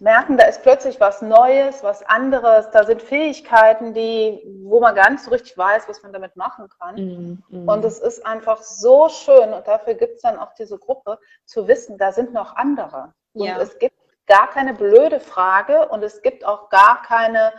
[0.00, 5.10] merken, da ist plötzlich was Neues, was anderes, da sind Fähigkeiten, die, wo man gar
[5.10, 6.94] nicht so richtig weiß, was man damit machen kann.
[6.96, 7.68] Mm, mm.
[7.68, 11.68] Und es ist einfach so schön und dafür gibt es dann auch diese Gruppe, zu
[11.68, 13.12] wissen, da sind noch andere.
[13.34, 13.58] Und ja.
[13.58, 17.52] es gibt gar keine blöde Frage und es gibt auch gar keine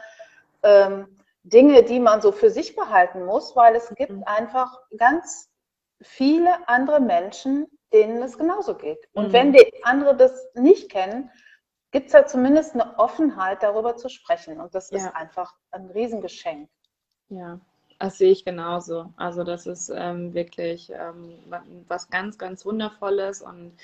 [0.63, 4.23] ähm, Dinge, die man so für sich behalten muss, weil es gibt mm.
[4.25, 5.50] einfach ganz
[6.01, 9.07] viele andere Menschen, denen es genauso geht.
[9.13, 9.33] Und mhm.
[9.33, 11.29] wenn die andere das nicht kennen,
[11.91, 14.59] gibt es ja zumindest eine Offenheit, darüber zu sprechen.
[14.59, 14.97] Und das ja.
[14.97, 16.69] ist einfach ein Riesengeschenk.
[17.29, 17.59] Ja,
[17.99, 19.13] das sehe ich genauso.
[19.17, 21.37] Also das ist ähm, wirklich ähm,
[21.87, 23.77] was ganz, ganz Wundervolles und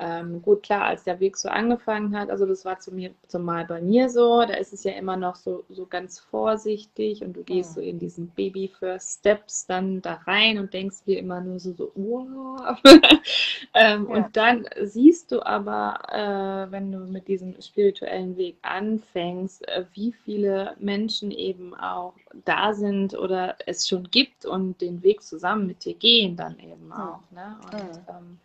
[0.00, 3.64] ähm, gut, klar, als der Weg so angefangen hat, also das war zu mir, zumal
[3.64, 7.42] bei mir so, da ist es ja immer noch so, so ganz vorsichtig und du
[7.42, 7.74] gehst ja.
[7.74, 11.72] so in diesen Baby First Steps dann da rein und denkst dir immer nur so,
[11.72, 12.78] so wow.
[13.74, 14.14] ähm, ja.
[14.16, 20.12] Und dann siehst du aber, äh, wenn du mit diesem spirituellen Weg anfängst, äh, wie
[20.12, 25.84] viele Menschen eben auch da sind oder es schon gibt und den Weg zusammen mit
[25.84, 27.20] dir gehen dann eben auch.
[27.32, 27.58] Ne?
[27.72, 28.38] Und ähm,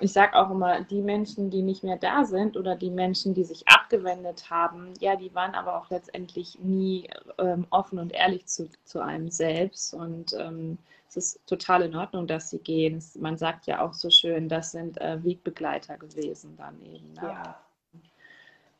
[0.00, 3.44] ich sage auch immer, die Menschen, die nicht mehr da sind oder die Menschen, die
[3.44, 7.08] sich abgewendet haben, ja, die waren aber auch letztendlich nie
[7.38, 9.94] ähm, offen und ehrlich zu, zu einem selbst.
[9.94, 13.02] Und ähm, es ist total in Ordnung, dass sie gehen.
[13.18, 17.12] Man sagt ja auch so schön, das sind äh, Wegbegleiter gewesen dann eben.
[17.14, 17.22] Ne?
[17.22, 17.58] Ja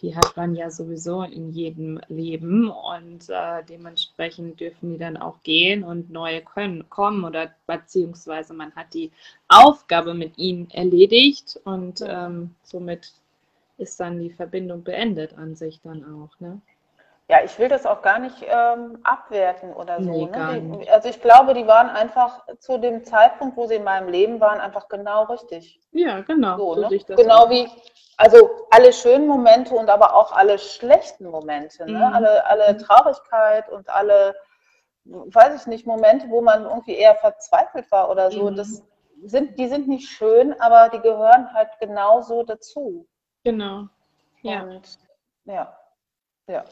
[0.01, 5.43] die hat man ja sowieso in jedem Leben und äh, dementsprechend dürfen die dann auch
[5.43, 9.11] gehen und neue können kommen oder beziehungsweise man hat die
[9.49, 13.13] Aufgabe mit ihnen erledigt und ähm, somit
[13.77, 16.39] ist dann die Verbindung beendet an sich dann auch.
[16.41, 16.61] Ne?
[17.31, 20.11] Ja, ich will das auch gar nicht ähm, abwerten oder so.
[20.11, 20.79] Nee, ne?
[20.81, 24.41] die, also ich glaube, die waren einfach zu dem Zeitpunkt, wo sie in meinem Leben
[24.41, 25.79] waren, einfach genau richtig.
[25.93, 26.57] Ja, genau.
[26.57, 26.99] So, so ne?
[27.17, 27.51] Genau auch.
[27.51, 27.69] wie,
[28.17, 31.85] also alle schönen Momente und aber auch alle schlechten Momente.
[31.85, 31.99] Ne?
[31.99, 32.15] Mhm.
[32.15, 32.79] Alle, alle mhm.
[32.79, 34.35] Traurigkeit und alle,
[35.05, 38.51] weiß ich nicht, Momente, wo man irgendwie eher verzweifelt war oder so.
[38.51, 38.57] Mhm.
[38.57, 38.83] Das
[39.23, 43.07] sind, die sind nicht schön, aber die gehören halt genauso dazu.
[43.45, 43.85] Genau.
[44.41, 44.63] Ja.
[44.63, 44.99] Und,
[45.45, 45.79] ja.
[46.47, 46.65] Ja.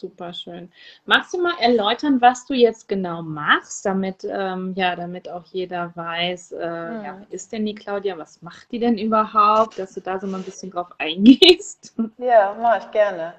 [0.00, 0.72] Super schön.
[1.04, 5.94] Magst du mal erläutern, was du jetzt genau machst, damit, ähm, ja, damit auch jeder
[5.94, 7.04] weiß, äh, hm.
[7.04, 10.38] ja, ist denn die Claudia, was macht die denn überhaupt, dass du da so mal
[10.38, 11.94] ein bisschen drauf eingehst?
[12.16, 13.34] Ja, mache ich gerne.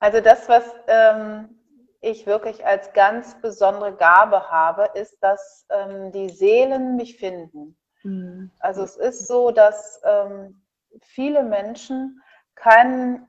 [0.00, 1.56] Also das, was ähm,
[2.00, 7.76] ich wirklich als ganz besondere Gabe habe, ist, dass ähm, die Seelen mich finden.
[8.02, 8.50] Hm.
[8.58, 10.60] Also es ist so, dass ähm,
[11.00, 12.20] viele Menschen
[12.56, 13.26] keinen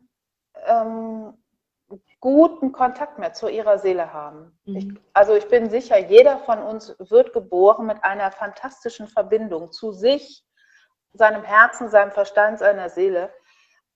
[0.65, 1.37] ähm,
[2.19, 4.57] guten Kontakt mehr zu ihrer Seele haben.
[4.65, 4.75] Mhm.
[4.75, 9.91] Ich, also ich bin sicher, jeder von uns wird geboren mit einer fantastischen Verbindung zu
[9.91, 10.43] sich,
[11.13, 13.31] seinem Herzen, seinem Verstand, seiner Seele.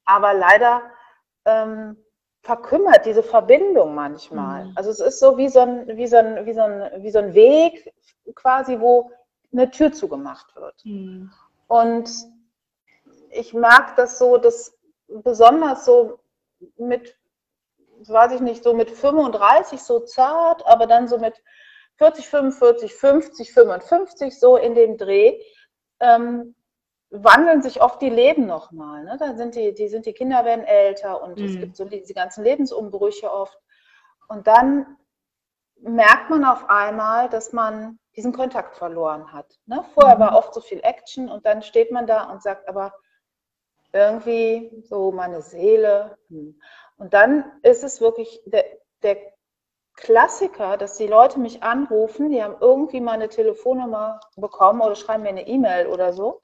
[0.05, 0.81] Aber leider
[1.45, 1.97] ähm,
[2.41, 4.65] verkümmert diese Verbindung manchmal.
[4.65, 4.73] Mhm.
[4.75, 7.19] Also es ist so wie so, ein, wie, so ein, wie, so ein, wie so
[7.19, 7.93] ein Weg
[8.35, 9.11] quasi, wo
[9.51, 10.85] eine Tür zugemacht wird.
[10.85, 11.31] Mhm.
[11.67, 12.09] Und
[13.29, 16.19] ich mag das so, dass besonders so
[16.77, 17.17] mit,
[18.09, 21.41] weiß ich nicht, so mit 35 so zart, aber dann so mit
[21.97, 25.39] 40, 45, 50, 55 so in dem Dreh,
[25.99, 26.55] ähm,
[27.09, 29.03] wandeln sich oft die Leben nochmal.
[29.03, 29.17] Ne?
[29.19, 31.45] Dann sind die, die, sind die Kinder werden älter und mhm.
[31.45, 33.57] es gibt so diese ganzen Lebensumbrüche oft.
[34.27, 34.97] Und dann
[35.81, 39.59] merkt man auf einmal, dass man diesen Kontakt verloren hat.
[39.65, 39.83] Ne?
[39.93, 40.21] Vorher mhm.
[40.21, 42.93] war oft so viel Action und dann steht man da und sagt, aber
[43.93, 46.17] irgendwie so meine Seele.
[46.29, 46.59] Hm.
[47.01, 48.63] Und dann ist es wirklich der,
[49.01, 49.17] der
[49.95, 55.29] Klassiker, dass die Leute mich anrufen, die haben irgendwie meine Telefonnummer bekommen oder schreiben mir
[55.29, 56.41] eine E-Mail oder so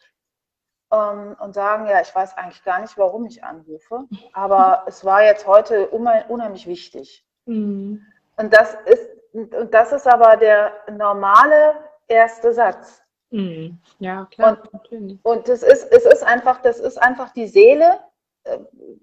[0.92, 5.24] ähm, und sagen, ja, ich weiß eigentlich gar nicht, warum ich anrufe, aber es war
[5.24, 7.24] jetzt heute unheimlich wichtig.
[7.46, 8.04] Mhm.
[8.38, 11.76] Und das ist, und das ist aber der normale
[12.08, 13.04] erste Satz.
[13.30, 13.78] Mhm.
[14.00, 15.20] Ja, klar, und, natürlich.
[15.24, 18.00] Und das ist, es ist einfach, das ist einfach die Seele,
[18.48, 18.60] äh,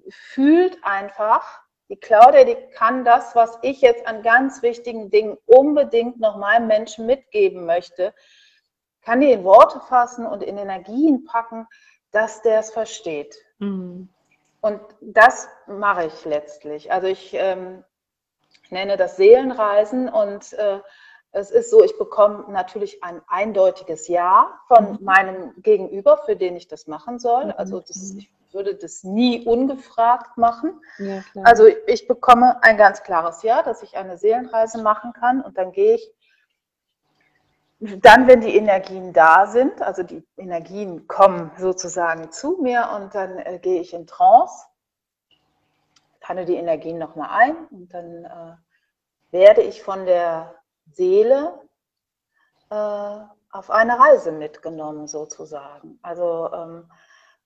[0.09, 6.18] fühlt einfach, die Claudia, die kann das, was ich jetzt an ganz wichtigen Dingen unbedingt
[6.18, 8.14] noch meinem Menschen mitgeben möchte,
[9.02, 11.66] kann die in Worte fassen und in Energien packen,
[12.11, 13.37] dass der es versteht.
[13.59, 14.09] Mhm.
[14.61, 16.90] Und das mache ich letztlich.
[16.90, 17.85] Also ich ähm,
[18.70, 20.80] nenne das Seelenreisen und äh,
[21.33, 24.98] es ist so, ich bekomme natürlich ein eindeutiges Ja von mhm.
[25.02, 27.46] meinem Gegenüber, für den ich das machen soll.
[27.46, 27.54] Mhm.
[27.57, 30.80] Also das, ich würde das nie ungefragt machen.
[30.98, 35.58] Ja, also ich bekomme ein ganz klares Ja, dass ich eine Seelenreise machen kann und
[35.58, 36.14] dann gehe ich
[37.80, 43.38] dann, wenn die Energien da sind, also die Energien kommen sozusagen zu mir und dann
[43.38, 44.64] äh, gehe ich in Trance,
[46.20, 50.54] panne die Energien nochmal ein und dann äh, werde ich von der
[50.92, 51.60] Seele
[52.70, 53.18] äh,
[53.50, 55.98] auf eine Reise mitgenommen, sozusagen.
[56.02, 56.90] Also ähm,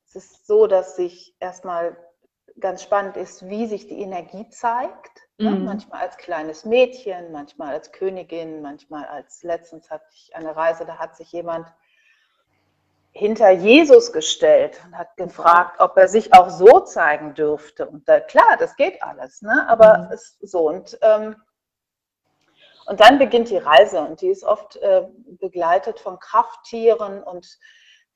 [0.09, 1.97] es ist so, dass sich erstmal
[2.61, 5.29] ganz spannend ist, wie sich die Energie zeigt.
[5.37, 5.51] Ne?
[5.51, 5.65] Mhm.
[5.65, 10.99] Manchmal als kleines Mädchen, manchmal als Königin, manchmal als letztens hatte ich eine Reise, da
[10.99, 11.69] hat sich jemand
[13.13, 17.87] hinter Jesus gestellt und hat gefragt, ob er sich auch so zeigen dürfte.
[17.87, 19.67] Und da, klar, das geht alles, ne?
[19.69, 20.13] aber mhm.
[20.13, 20.69] es, so.
[20.69, 21.37] Und ähm,
[22.89, 25.07] und dann beginnt die Reise und die ist oft äh,
[25.39, 27.59] begleitet von Krafttieren und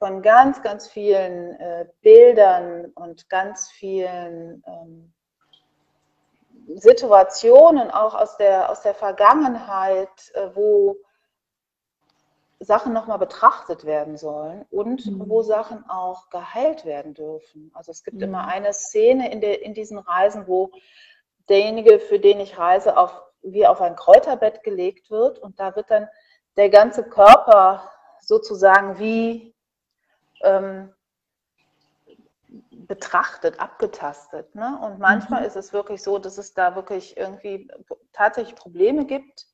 [0.03, 5.13] von ganz, ganz vielen äh, Bildern und ganz vielen ähm,
[6.75, 10.97] Situationen auch aus der, aus der Vergangenheit, äh, wo
[12.59, 15.29] Sachen nochmal betrachtet werden sollen und mhm.
[15.29, 17.71] wo Sachen auch geheilt werden dürfen.
[17.73, 18.25] Also es gibt mhm.
[18.25, 20.73] immer eine Szene in, der, in diesen Reisen, wo
[21.49, 25.93] derjenige, für den ich reise, auf wie auf ein Kräuterbett gelegt wird und da wird
[25.93, 26.09] dann
[26.57, 27.89] der ganze Körper
[28.19, 29.52] sozusagen wie
[30.43, 30.93] ähm,
[32.73, 34.55] betrachtet, abgetastet.
[34.55, 34.79] Ne?
[34.83, 35.47] Und manchmal mhm.
[35.47, 37.69] ist es wirklich so, dass es da wirklich irgendwie
[38.13, 39.47] tatsächlich Probleme gibt,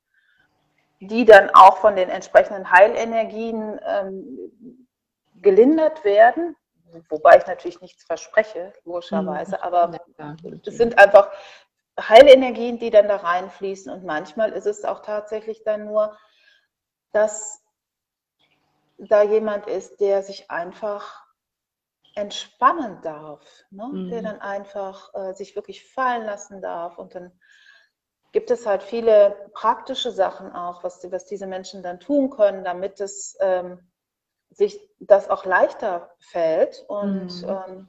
[1.01, 4.77] die dann auch von den entsprechenden Heilenergien ähm,
[5.37, 6.57] gelindert werden.
[7.11, 9.63] Wobei ich natürlich nichts verspreche, logischerweise, mhm.
[9.63, 9.93] aber
[10.65, 11.31] es sind einfach
[12.01, 13.93] Heilenergien, die dann da reinfließen.
[13.93, 16.17] Und manchmal ist es auch tatsächlich dann nur,
[17.13, 17.63] dass
[18.99, 21.25] da jemand ist, der sich einfach
[22.15, 23.87] entspannen darf, ne?
[23.87, 24.11] Mhm.
[24.11, 26.99] der dann einfach äh, sich wirklich fallen lassen darf.
[26.99, 27.33] Und dann
[28.33, 33.01] gibt es halt viele praktische Sachen auch, was, was diese Menschen dann tun können, damit
[33.01, 33.89] es ähm,
[34.51, 36.85] sich das auch leichter fällt.
[36.89, 37.49] Und mhm.
[37.49, 37.89] ähm,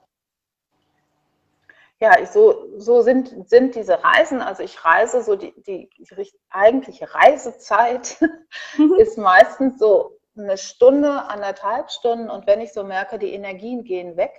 [2.00, 4.41] ja, ich, so, so sind, sind diese Reisen.
[4.41, 8.22] Also ich reise so die, die, die eigentliche Reisezeit
[9.00, 12.30] ist meistens so eine Stunde, anderthalb Stunden.
[12.30, 14.34] Und wenn ich so merke, die Energien gehen weg,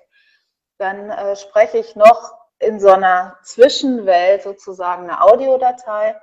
[0.79, 6.21] dann äh, spreche ich noch in so einer Zwischenwelt sozusagen eine Audiodatei,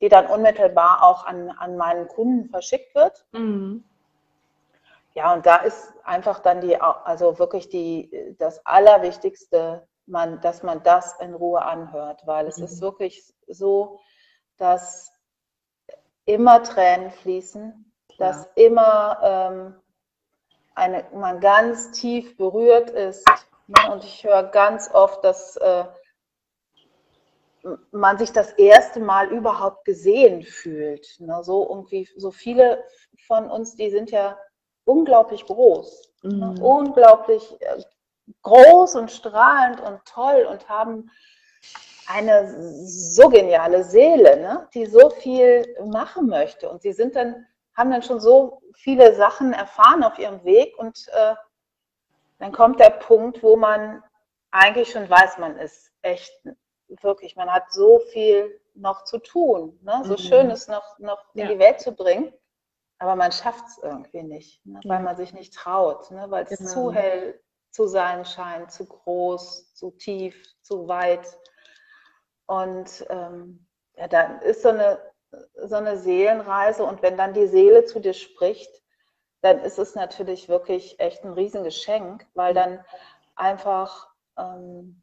[0.00, 3.26] die dann unmittelbar auch an, an meinen Kunden verschickt wird.
[3.32, 3.84] Mhm.
[5.14, 10.82] Ja, und da ist einfach dann die, also wirklich die, das Allerwichtigste man, dass man
[10.82, 12.64] das in Ruhe anhört, weil es mhm.
[12.64, 14.00] ist wirklich so,
[14.56, 15.12] dass
[16.24, 17.89] immer Tränen fließen,
[18.20, 18.66] dass ja.
[18.66, 19.74] immer ähm,
[20.74, 23.26] eine, man ganz tief berührt ist.
[23.66, 23.92] Ne?
[23.92, 25.84] Und ich höre ganz oft, dass, äh,
[27.90, 31.16] man sich das erste Mal überhaupt gesehen fühlt.
[31.18, 31.42] Ne?
[31.42, 32.84] So irgendwie, so viele
[33.26, 34.38] von uns, die sind ja
[34.84, 36.46] unglaublich groß, ne?
[36.46, 36.62] mhm.
[36.62, 37.82] unglaublich äh,
[38.42, 41.10] groß und strahlend und toll und haben
[42.06, 44.68] eine so geniale Seele, ne?
[44.74, 46.68] die so viel machen möchte.
[46.68, 47.46] Und sie sind dann,
[47.80, 51.34] haben dann schon so viele Sachen erfahren auf ihrem Weg und äh,
[52.38, 54.02] dann kommt der Punkt, wo man
[54.50, 56.32] eigentlich schon weiß, man ist echt
[56.88, 60.02] wirklich, man hat so viel noch zu tun, ne?
[60.04, 60.18] so mhm.
[60.18, 61.44] Schönes noch, noch ja.
[61.44, 62.32] in die Welt zu bringen,
[62.98, 64.80] aber man schafft es irgendwie nicht, ne?
[64.84, 66.26] weil man sich nicht traut, ne?
[66.30, 66.70] weil es genau.
[66.70, 71.38] zu hell zu sein scheint, zu groß, zu tief, zu weit.
[72.46, 74.98] Und ähm, ja, dann ist so eine,
[75.54, 78.82] so eine Seelenreise und wenn dann die Seele zu dir spricht,
[79.42, 82.84] dann ist es natürlich wirklich echt ein Riesengeschenk, weil dann
[83.36, 85.02] einfach ähm,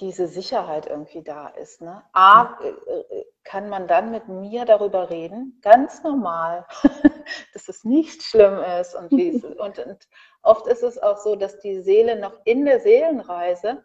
[0.00, 1.80] diese Sicherheit irgendwie da ist.
[1.80, 2.02] Ne?
[2.12, 6.66] A, äh, äh, kann man dann mit mir darüber reden, ganz normal,
[7.52, 8.94] dass es nicht schlimm ist.
[8.94, 9.12] Und,
[9.60, 10.08] und, und,
[10.42, 13.84] oft ist es auch so, dass die Seele noch in der Seelenreise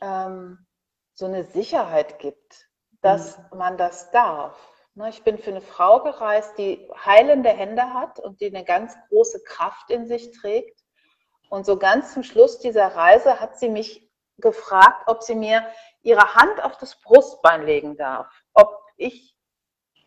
[0.00, 0.66] ähm,
[1.12, 2.67] so eine Sicherheit gibt,
[3.00, 3.58] dass mhm.
[3.58, 4.56] man das darf.
[4.94, 5.08] Ne?
[5.10, 9.42] Ich bin für eine Frau gereist, die heilende Hände hat und die eine ganz große
[9.44, 10.80] Kraft in sich trägt.
[11.50, 15.66] Und so ganz zum Schluss dieser Reise hat sie mich gefragt, ob sie mir
[16.02, 19.34] ihre Hand auf das Brustbein legen darf, ob ich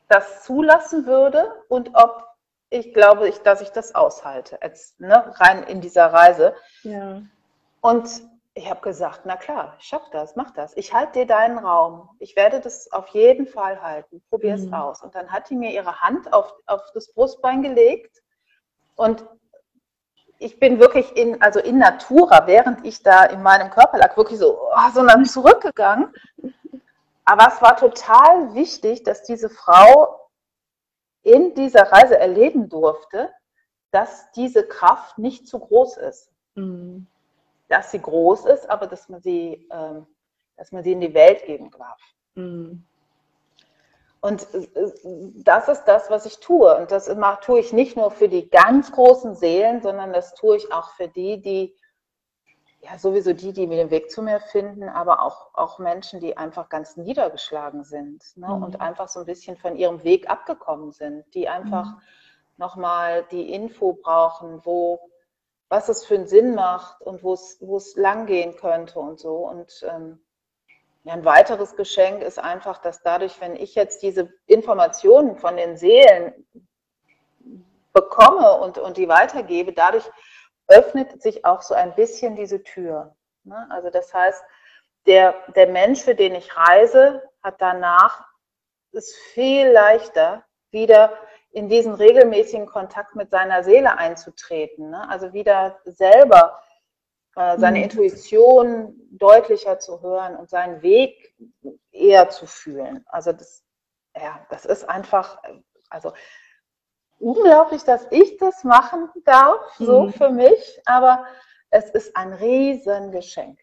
[0.07, 2.25] das zulassen würde und ob
[2.69, 6.55] ich glaube, ich, dass ich das aushalte, jetzt, ne, rein in dieser Reise.
[6.83, 7.21] Ja.
[7.81, 8.21] Und
[8.53, 10.75] ich habe gesagt, na klar, ich schaffe das, mach das.
[10.75, 12.09] Ich halte dir deinen Raum.
[12.19, 14.21] Ich werde das auf jeden Fall halten.
[14.29, 14.73] Probier es mhm.
[14.73, 15.01] aus.
[15.01, 18.21] Und dann hat die mir ihre Hand auf, auf das Brustbein gelegt
[18.95, 19.25] und
[20.37, 24.39] ich bin wirklich in, also in Natura, während ich da in meinem Körper lag, wirklich
[24.39, 26.11] so, oh, so dann zurückgegangen.
[27.25, 30.29] Aber es war total wichtig, dass diese Frau
[31.21, 33.31] in dieser Reise erleben durfte,
[33.91, 36.31] dass diese Kraft nicht zu groß ist.
[36.55, 37.05] Mhm.
[37.72, 40.05] Dass sie groß ist, aber dass man sie, ähm,
[40.57, 41.99] dass man sie in die Welt geben darf.
[42.36, 42.86] Mhm.
[44.19, 44.67] Und äh,
[45.43, 46.76] das ist das, was ich tue.
[46.78, 47.09] Und das
[47.41, 51.07] tue ich nicht nur für die ganz großen Seelen, sondern das tue ich auch für
[51.07, 51.76] die, die,
[52.82, 56.69] ja, sowieso die, die den Weg zu mir finden, aber auch, auch Menschen, die einfach
[56.69, 58.47] ganz niedergeschlagen sind ne?
[58.47, 58.63] mhm.
[58.63, 62.01] und einfach so ein bisschen von ihrem Weg abgekommen sind, die einfach mhm.
[62.57, 64.99] nochmal die Info brauchen, wo,
[65.72, 69.38] was es für einen Sinn macht und wo es, wo lang gehen könnte und so.
[69.47, 70.22] Und ähm,
[71.05, 75.78] ja, ein weiteres Geschenk ist einfach, dass dadurch, wenn ich jetzt diese Informationen von den
[75.78, 76.34] Seelen
[77.93, 80.03] bekomme und, und die weitergebe, dadurch
[80.67, 83.15] öffnet sich auch so ein bisschen diese Tür.
[83.45, 83.65] Ne?
[83.69, 84.43] Also das heißt,
[85.05, 88.26] der, der Mensch, für den ich reise, hat danach
[88.91, 91.17] es viel leichter, wieder
[91.51, 94.89] in diesen regelmäßigen Kontakt mit seiner Seele einzutreten.
[94.89, 95.07] Ne?
[95.09, 96.61] Also wieder selber
[97.35, 97.83] äh, seine mhm.
[97.85, 101.33] Intuition deutlicher zu hören und seinen Weg
[101.91, 103.03] eher zu fühlen.
[103.07, 103.63] Also das,
[104.15, 105.41] ja, das ist einfach,
[105.89, 106.13] also
[107.19, 110.13] unglaublich, dass ich das machen darf, so mhm.
[110.13, 111.25] für mich, aber
[111.69, 113.59] es ist ein Riesengeschenk.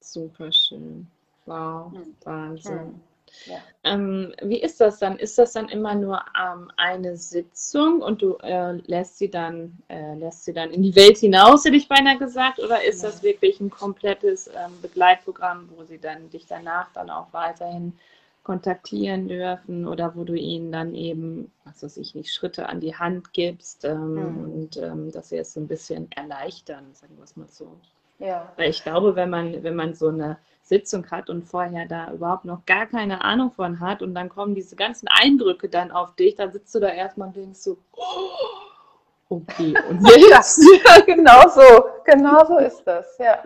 [0.00, 1.10] Super schön.
[1.46, 2.16] Wow, mhm.
[2.24, 3.02] Wahnsinn.
[3.46, 3.56] Ja.
[3.84, 5.18] Ähm, wie ist das dann?
[5.18, 10.14] Ist das dann immer nur ähm, eine Sitzung und du äh, lässt sie dann äh,
[10.14, 13.08] lässt sie dann in die Welt hinaus, hätte ich beinahe gesagt, oder ist ja.
[13.08, 17.98] das wirklich ein komplettes ähm, Begleitprogramm, wo sie dann dich danach dann auch weiterhin
[18.44, 22.96] kontaktieren dürfen oder wo du ihnen dann eben, was weiß ich nicht, Schritte an die
[22.96, 24.44] Hand gibst mhm.
[24.44, 27.76] und ähm, dass sie es so ein bisschen erleichtern, sagen wir es mal so.
[28.18, 28.52] Ja.
[28.56, 32.44] Weil ich glaube, wenn man, wenn man so eine Sitzung hat und vorher da überhaupt
[32.44, 36.36] noch gar keine Ahnung von hat und dann kommen diese ganzen Eindrücke dann auf dich,
[36.36, 40.62] dann sitzt du da erstmal und denkst so, oh, okay, und jetzt?
[40.86, 43.42] ja, genau so, genau so ist das, ja.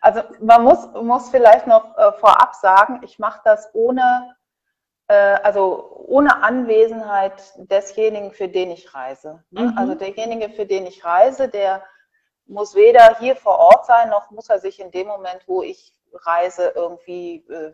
[0.00, 4.34] Also man muss, muss vielleicht noch äh, vorab sagen, ich mache das ohne,
[5.08, 9.44] äh, also ohne Anwesenheit desjenigen, für den ich reise.
[9.50, 9.62] Ne?
[9.62, 9.78] Mhm.
[9.78, 11.82] Also derjenige, für den ich reise, der
[12.46, 15.92] muss weder hier vor Ort sein, noch muss er sich in dem Moment, wo ich
[16.24, 17.72] reise, irgendwie äh,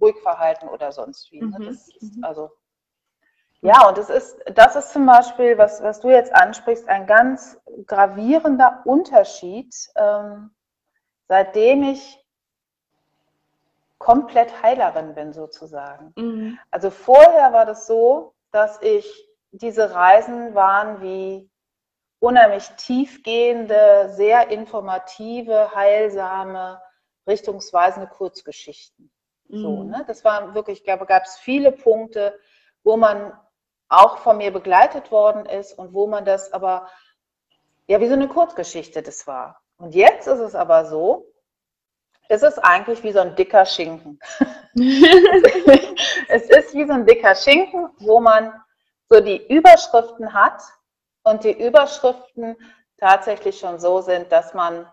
[0.00, 1.40] ruhig verhalten oder sonst wie.
[1.40, 1.58] Ne?
[1.58, 1.64] Mhm.
[1.66, 2.24] Das ist mhm.
[2.24, 2.50] also
[3.64, 7.58] ja, und das ist, das ist zum Beispiel, was, was du jetzt ansprichst, ein ganz
[7.86, 10.50] gravierender Unterschied, ähm,
[11.28, 12.22] seitdem ich
[13.96, 16.12] komplett Heilerin bin, sozusagen.
[16.16, 16.58] Mhm.
[16.70, 21.50] Also vorher war das so, dass ich, diese Reisen waren wie
[22.18, 26.82] unheimlich tiefgehende, sehr informative, heilsame
[27.26, 29.10] richtungsweisende Kurzgeschichten.
[29.48, 29.60] Mhm.
[29.60, 30.04] So, ne?
[30.06, 32.38] Das war wirklich, ich glaube, gab es viele Punkte,
[32.82, 33.32] wo man
[33.88, 36.88] auch von mir begleitet worden ist und wo man das aber,
[37.86, 39.60] ja, wie so eine Kurzgeschichte das war.
[39.76, 41.30] Und jetzt ist es aber so,
[42.28, 44.18] es ist eigentlich wie so ein dicker Schinken.
[46.28, 48.52] es ist wie so ein dicker Schinken, wo man
[49.08, 50.62] so die Überschriften hat
[51.22, 52.56] und die Überschriften
[52.98, 54.90] tatsächlich schon so sind, dass man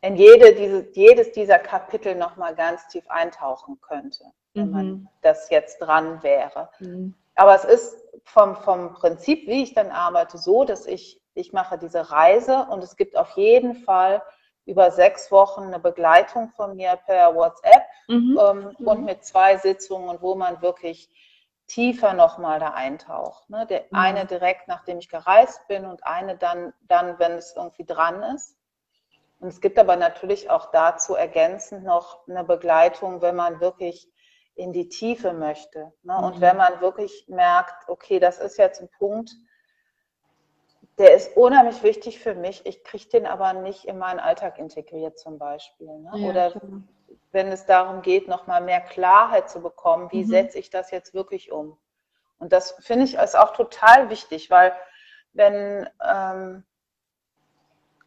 [0.00, 4.24] in jede, diese, jedes dieser Kapitel nochmal ganz tief eintauchen könnte,
[4.54, 4.72] wenn mhm.
[4.72, 6.70] man das jetzt dran wäre.
[6.78, 7.14] Mhm.
[7.34, 11.78] Aber es ist vom, vom Prinzip, wie ich dann arbeite, so, dass ich, ich mache
[11.78, 14.22] diese Reise und es gibt auf jeden Fall
[14.66, 18.38] über sechs Wochen eine Begleitung von mir per WhatsApp mhm.
[18.40, 18.86] Ähm, mhm.
[18.86, 21.08] und mit zwei Sitzungen, wo man wirklich
[21.66, 23.48] tiefer nochmal da eintaucht.
[23.48, 23.66] Ne?
[23.66, 23.98] Der mhm.
[23.98, 28.57] eine direkt, nachdem ich gereist bin und eine dann, dann, wenn es irgendwie dran ist.
[29.40, 34.10] Und es gibt aber natürlich auch dazu ergänzend noch eine Begleitung, wenn man wirklich
[34.54, 35.92] in die Tiefe möchte.
[36.02, 36.16] Ne?
[36.18, 36.40] Und mhm.
[36.40, 39.30] wenn man wirklich merkt, okay, das ist jetzt ein Punkt,
[40.98, 42.66] der ist unheimlich wichtig für mich.
[42.66, 45.86] Ich kriege den aber nicht in meinen Alltag integriert zum Beispiel.
[45.86, 46.10] Ne?
[46.14, 46.82] Ja, Oder klar.
[47.30, 50.28] wenn es darum geht, nochmal mehr Klarheit zu bekommen, wie mhm.
[50.28, 51.78] setze ich das jetzt wirklich um?
[52.40, 54.72] Und das finde ich ist auch total wichtig, weil
[55.32, 56.64] wenn, ähm,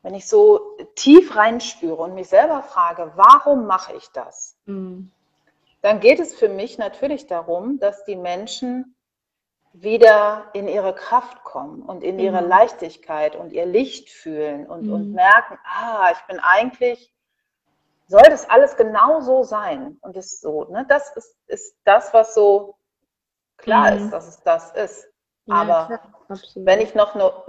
[0.04, 4.58] wenn ich so tief reinspüre und mich selber frage, warum mache ich das?
[4.66, 5.12] Mhm.
[5.82, 8.96] Dann geht es für mich natürlich darum, dass die Menschen
[9.74, 12.50] wieder in ihre Kraft kommen und in ihre mhm.
[12.50, 14.94] Leichtigkeit und ihr Licht fühlen und, mhm.
[14.94, 17.14] und merken, ah, ich bin eigentlich,
[18.08, 19.98] soll das alles genau so sein?
[20.02, 20.86] Und ist so, ne?
[20.90, 22.76] Das ist, ist das, was so
[23.58, 23.98] klar mhm.
[23.98, 25.08] ist, dass es das ist.
[25.52, 27.46] Ja, Aber klar, wenn ich noch, noch,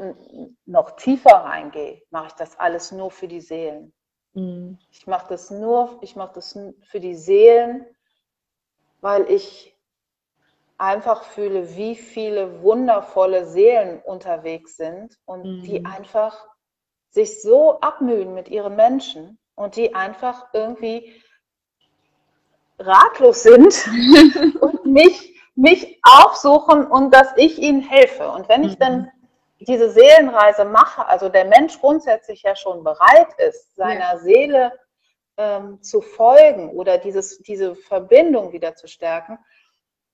[0.67, 3.93] noch tiefer reingehe, mache ich das alles nur für die Seelen.
[4.35, 4.79] Mhm.
[4.91, 7.87] Ich mache das nur, ich mache das für die Seelen,
[9.01, 9.79] weil ich
[10.79, 15.63] einfach fühle, wie viele wundervolle Seelen unterwegs sind und mhm.
[15.63, 16.49] die einfach
[17.11, 21.23] sich so abmühen mit ihren Menschen und die einfach irgendwie
[22.81, 23.87] ratlos sind
[24.61, 28.31] und mich, mich aufsuchen und dass ich ihnen helfe.
[28.31, 29.11] Und wenn ich dann mhm.
[29.61, 34.19] diese Seelenreise mache, also der Mensch grundsätzlich ja schon bereit ist, seiner ja.
[34.19, 34.73] Seele
[35.37, 39.39] ähm, zu folgen oder dieses, diese Verbindung wieder zu stärken,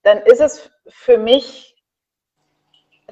[0.02, 1.76] dann ist es für mich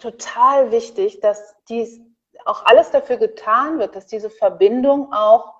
[0.00, 2.00] total wichtig, dass dies
[2.44, 5.55] auch alles dafür getan wird, dass diese Verbindung auch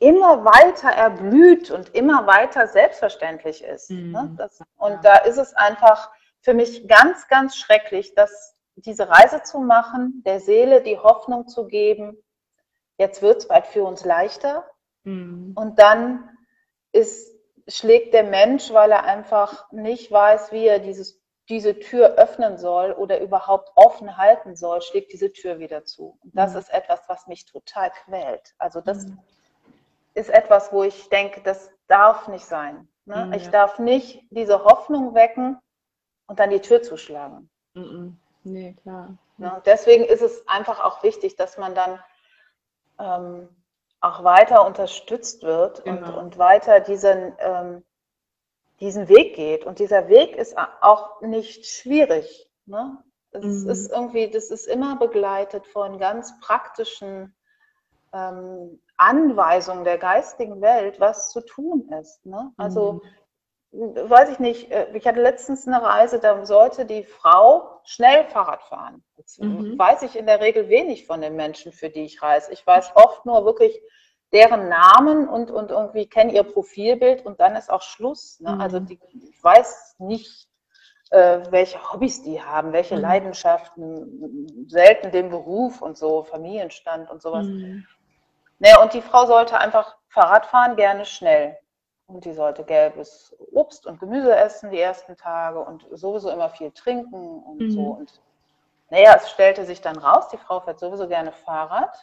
[0.00, 3.90] immer weiter erblüht und immer weiter selbstverständlich ist.
[3.90, 4.10] Mhm.
[4.10, 4.34] Ne?
[4.36, 9.60] Das, und da ist es einfach für mich ganz, ganz schrecklich, dass diese Reise zu
[9.60, 12.16] machen, der Seele die Hoffnung zu geben,
[12.98, 14.64] jetzt wird es bald für uns leichter.
[15.04, 15.52] Mhm.
[15.54, 16.28] Und dann
[16.92, 17.40] ist
[17.70, 22.92] schlägt der Mensch, weil er einfach nicht weiß, wie er dieses, diese Tür öffnen soll
[22.92, 26.18] oder überhaupt offen halten soll, schlägt diese Tür wieder zu.
[26.22, 26.60] Und das mhm.
[26.60, 28.54] ist etwas, was mich total quält.
[28.58, 29.18] Also das mhm.
[30.14, 32.88] Ist etwas, wo ich denke, das darf nicht sein.
[33.04, 33.26] Ne?
[33.26, 33.50] Mhm, ich ja.
[33.50, 35.58] darf nicht diese Hoffnung wecken
[36.26, 37.50] und dann die Tür zuschlagen.
[37.74, 38.18] Mhm.
[38.44, 39.16] Nee, klar.
[39.36, 39.60] Ne?
[39.66, 42.00] Deswegen ist es einfach auch wichtig, dass man dann
[42.98, 43.48] ähm,
[44.00, 46.08] auch weiter unterstützt wird genau.
[46.08, 47.84] und, und weiter diesen, ähm,
[48.80, 49.64] diesen Weg geht.
[49.64, 52.48] Und dieser Weg ist auch nicht schwierig.
[52.66, 53.02] Ne?
[53.32, 53.70] Es mhm.
[53.70, 57.34] ist irgendwie, das ist immer begleitet von ganz praktischen
[58.12, 62.24] ähm, Anweisungen der geistigen Welt, was zu tun ist.
[62.26, 62.52] Ne?
[62.56, 63.00] Also mhm
[63.72, 68.62] weiß ich nicht, äh, ich hatte letztens eine Reise, da sollte die Frau schnell Fahrrad
[68.62, 69.02] fahren.
[69.16, 69.78] Jetzt mhm.
[69.78, 72.52] weiß ich in der Regel wenig von den Menschen, für die ich reise.
[72.52, 73.80] Ich weiß oft nur wirklich
[74.32, 78.40] deren Namen und, und irgendwie kenne ihr Profilbild und dann ist auch Schluss.
[78.40, 78.54] Ne?
[78.54, 78.60] Mhm.
[78.60, 80.48] Also die, ich weiß nicht,
[81.10, 83.02] äh, welche Hobbys die haben, welche mhm.
[83.02, 87.46] Leidenschaften, selten den Beruf und so, Familienstand und sowas.
[88.60, 88.64] Mhm.
[88.64, 91.58] Naja, und die Frau sollte einfach Fahrrad fahren, gerne schnell.
[92.06, 96.72] Und die sollte gelbes Obst und Gemüse essen die ersten Tage und sowieso immer viel
[96.72, 97.70] trinken und mhm.
[97.70, 97.80] so.
[97.82, 98.20] Und
[98.90, 101.96] naja, es stellte sich dann raus, die Frau fährt sowieso gerne Fahrrad.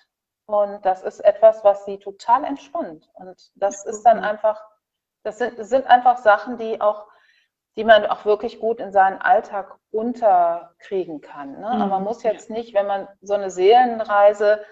[0.45, 3.09] Und das ist etwas, was sie total entspannt.
[3.13, 4.63] Und das ist dann einfach,
[5.23, 7.05] das sind, das sind einfach Sachen, die auch,
[7.75, 11.59] die man auch wirklich gut in seinen Alltag unterkriegen kann.
[11.59, 11.69] Ne?
[11.75, 11.81] Mhm.
[11.81, 14.63] Aber man muss jetzt nicht, wenn man so eine Seelenreise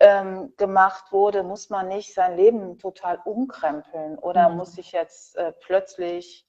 [0.00, 4.56] ähm, gemacht wurde, muss man nicht sein Leben total umkrempeln oder mhm.
[4.56, 6.46] muss sich jetzt äh, plötzlich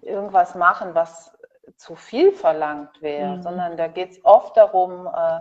[0.00, 1.32] irgendwas machen, was
[1.76, 3.42] zu viel verlangt wäre, mhm.
[3.42, 5.40] sondern da geht es oft darum, äh,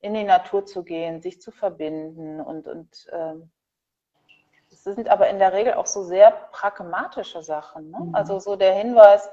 [0.00, 3.50] in die Natur zu gehen, sich zu verbinden und, und ähm,
[4.68, 7.90] Das sind aber in der Regel auch so sehr pragmatische Sachen.
[7.90, 8.00] Ne?
[8.00, 8.14] Mhm.
[8.14, 9.30] Also so der Hinweis,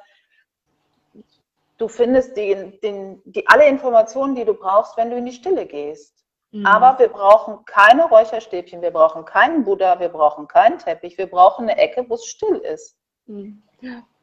[1.79, 5.65] du findest die, den, die, alle Informationen, die du brauchst, wenn du in die Stille
[5.65, 6.18] gehst.
[6.51, 6.65] Mhm.
[6.65, 11.69] Aber wir brauchen keine Räucherstäbchen, wir brauchen keinen Buddha, wir brauchen keinen Teppich, wir brauchen
[11.69, 12.97] eine Ecke, wo es still ist.
[13.27, 13.63] Mhm.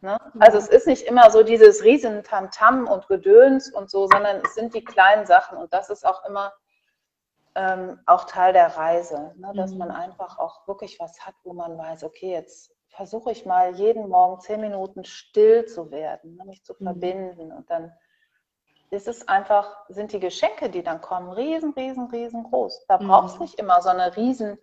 [0.01, 0.19] Ne?
[0.39, 4.55] Also es ist nicht immer so dieses riesen Tamtam und Gedöns und so, sondern es
[4.55, 6.53] sind die kleinen Sachen und das ist auch immer
[7.55, 9.53] ähm, auch Teil der Reise, ne?
[9.55, 9.79] dass mhm.
[9.79, 14.09] man einfach auch wirklich was hat, wo man weiß, okay, jetzt versuche ich mal jeden
[14.09, 16.45] Morgen zehn Minuten still zu werden, ne?
[16.45, 16.85] mich zu mhm.
[16.85, 17.93] verbinden und dann
[18.91, 22.87] ist es einfach, sind die Geschenke, die dann kommen, riesen, riesen, riesengroß.
[22.89, 23.43] Da braucht es mhm.
[23.43, 24.59] nicht immer so eine riesen,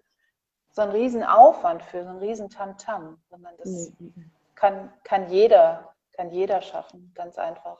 [0.72, 4.32] so einen riesen Aufwand für, so einen riesen Tamtam, sondern das mhm.
[4.56, 7.80] kann, kann jeder, kann jeder schaffen, ganz einfach.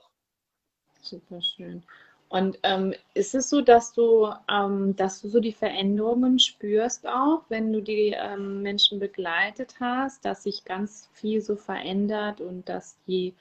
[1.00, 1.84] Super schön.
[2.28, 7.42] Und ähm, ist es so, dass du, ähm, dass du so die Veränderungen spürst auch,
[7.48, 12.96] wenn du die ähm, Menschen begleitet hast, dass sich ganz viel so verändert und dass
[13.06, 13.34] die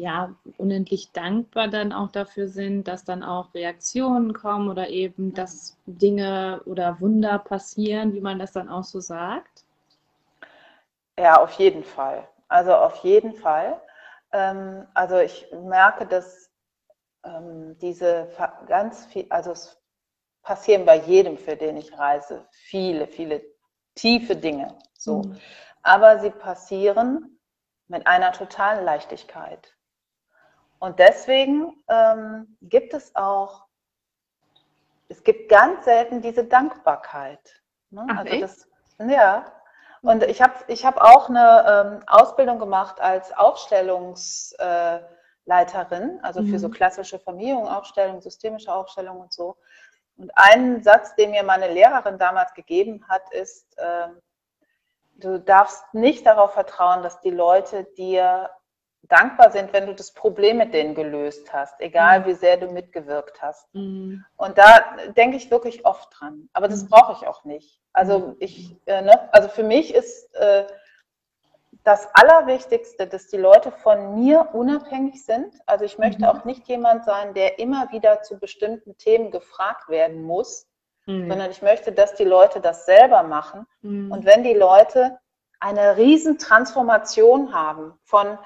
[0.00, 5.76] ja, unendlich dankbar dann auch dafür sind, dass dann auch Reaktionen kommen oder eben, dass
[5.84, 9.66] Dinge oder Wunder passieren, wie man das dann auch so sagt?
[11.18, 12.26] Ja, auf jeden Fall.
[12.48, 13.78] Also auf jeden Fall.
[14.32, 16.50] Ähm, also ich merke, dass
[17.22, 18.28] ähm, diese
[18.68, 19.82] ganz viel, also es
[20.42, 23.42] passieren bei jedem, für den ich reise, viele, viele
[23.96, 24.78] tiefe Dinge.
[24.94, 25.24] So.
[25.24, 25.38] Mhm.
[25.82, 27.38] Aber sie passieren
[27.88, 29.76] mit einer totalen Leichtigkeit.
[30.80, 33.66] Und deswegen ähm, gibt es auch,
[35.08, 37.62] es gibt ganz selten diese Dankbarkeit.
[37.90, 38.06] Ne?
[38.10, 38.66] Ach, also das,
[38.98, 39.44] ja.
[40.00, 45.04] Und ich habe ich hab auch eine ähm, Ausbildung gemacht als Aufstellungsleiterin,
[45.46, 46.72] äh, also für so mhm.
[46.72, 49.58] klassische Familienaufstellung, systemische Aufstellung und so.
[50.16, 54.08] Und ein Satz, den mir meine Lehrerin damals gegeben hat, ist, äh,
[55.16, 58.48] du darfst nicht darauf vertrauen, dass die Leute dir
[59.02, 62.26] dankbar sind, wenn du das Problem mit denen gelöst hast, egal mhm.
[62.26, 63.72] wie sehr du mitgewirkt hast.
[63.74, 64.24] Mhm.
[64.36, 66.48] Und da denke ich wirklich oft dran.
[66.52, 66.88] Aber das mhm.
[66.90, 67.80] brauche ich auch nicht.
[67.92, 68.36] Also mhm.
[68.38, 70.66] ich, äh, ne, also für mich ist äh,
[71.82, 75.54] das Allerwichtigste, dass die Leute von mir unabhängig sind.
[75.66, 76.28] Also ich möchte mhm.
[76.28, 80.68] auch nicht jemand sein, der immer wieder zu bestimmten Themen gefragt werden muss,
[81.06, 81.28] mhm.
[81.28, 83.66] sondern ich möchte, dass die Leute das selber machen.
[83.82, 85.18] Und wenn die Leute
[85.58, 88.38] eine riesen Transformation haben von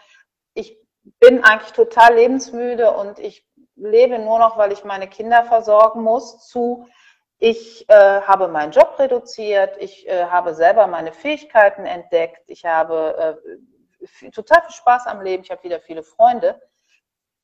[1.21, 3.47] bin eigentlich total lebensmüde und ich
[3.77, 6.87] lebe nur noch, weil ich meine Kinder versorgen muss, zu
[7.39, 13.39] ich äh, habe meinen Job reduziert, ich äh, habe selber meine Fähigkeiten entdeckt, ich habe
[14.03, 16.61] äh, total viel Spaß am Leben, ich habe wieder viele Freunde,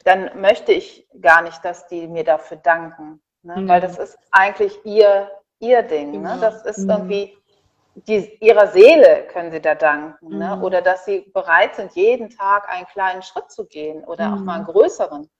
[0.04, 3.20] dann möchte ich gar nicht, dass die mir dafür danken.
[3.42, 3.56] Ne?
[3.56, 3.68] Mhm.
[3.68, 6.22] Weil das ist eigentlich ihr, ihr Ding.
[6.22, 6.38] Ne?
[6.40, 6.90] Das ist mhm.
[6.90, 7.38] irgendwie
[7.94, 10.38] die, ihrer Seele können sie da danken.
[10.38, 10.56] Ne?
[10.56, 10.62] Mhm.
[10.62, 14.34] Oder dass sie bereit sind, jeden Tag einen kleinen Schritt zu gehen oder mhm.
[14.34, 14.72] auch mal einen mhm.
[14.72, 15.30] größeren.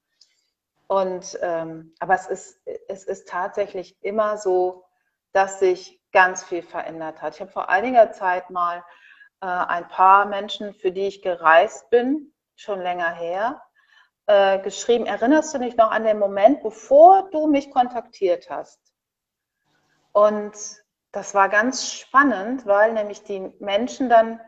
[0.87, 4.85] Und, ähm, aber es ist, es ist tatsächlich immer so,
[5.33, 7.37] dass sich ganz viel verändert hat.
[7.37, 8.79] Ich habe vor einiger Zeit mal
[9.41, 13.63] äh, ein paar Menschen, für die ich gereist bin, schon länger her,
[14.27, 18.81] äh, geschrieben, erinnerst du dich noch an den Moment, bevor du mich kontaktiert hast?
[20.13, 20.53] Und
[21.13, 24.41] das war ganz spannend, weil nämlich die Menschen dann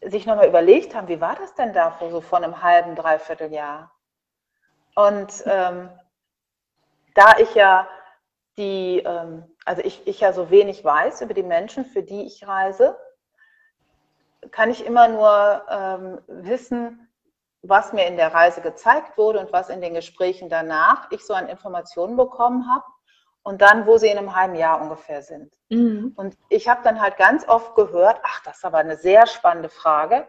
[0.00, 3.52] sich nochmal überlegt haben, wie war das denn da vor so vor einem halben, dreiviertel
[3.52, 3.92] Jahr?
[4.94, 5.90] Und ähm,
[7.14, 7.88] da ich ja
[8.56, 12.46] die, ähm, also ich, ich ja so wenig weiß über die Menschen, für die ich
[12.46, 12.96] reise,
[14.52, 17.08] kann ich immer nur ähm, wissen,
[17.62, 21.34] was mir in der Reise gezeigt wurde und was in den Gesprächen danach ich so
[21.34, 22.84] an Informationen bekommen habe
[23.42, 25.52] und dann, wo sie in einem halben Jahr ungefähr sind.
[25.68, 26.12] Mhm.
[26.16, 29.68] Und ich habe dann halt ganz oft gehört, ach, das ist aber eine sehr spannende
[29.68, 30.28] Frage,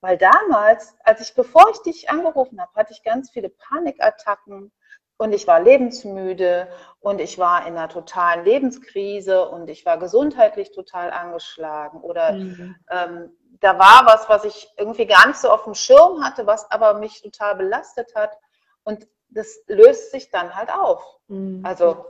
[0.00, 4.72] weil damals, als ich, bevor ich dich angerufen habe, hatte ich ganz viele Panikattacken
[5.18, 6.68] und ich war lebensmüde
[7.00, 12.76] und ich war in einer totalen Lebenskrise und ich war gesundheitlich total angeschlagen oder mhm.
[12.90, 16.70] ähm, da war was, was ich irgendwie gar nicht so auf dem Schirm hatte, was
[16.70, 18.38] aber mich total belastet hat.
[18.84, 21.02] Und das löst sich dann halt auf.
[21.28, 21.62] Mhm.
[21.64, 22.06] Also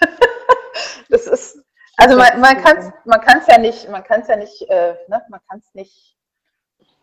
[1.08, 1.64] das ist,
[1.96, 4.96] also man, man kann es man kann's ja nicht, man kann es ja nicht, äh,
[5.08, 5.24] ne?
[5.28, 6.16] man kann es nicht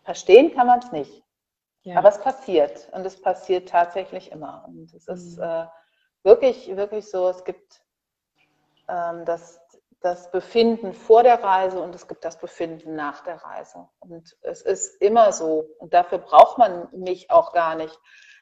[0.04, 1.22] verstehen, kann man es nicht.
[1.82, 1.98] Ja.
[1.98, 4.64] Aber es passiert und es passiert tatsächlich immer.
[4.66, 5.42] Und es ist mhm.
[5.42, 5.66] äh,
[6.22, 7.80] wirklich, wirklich so, es gibt
[8.88, 9.60] ähm, das,
[10.00, 13.88] das Befinden vor der Reise und es gibt das Befinden nach der Reise.
[14.00, 17.98] Und es ist immer so, und dafür braucht man mich auch gar nicht,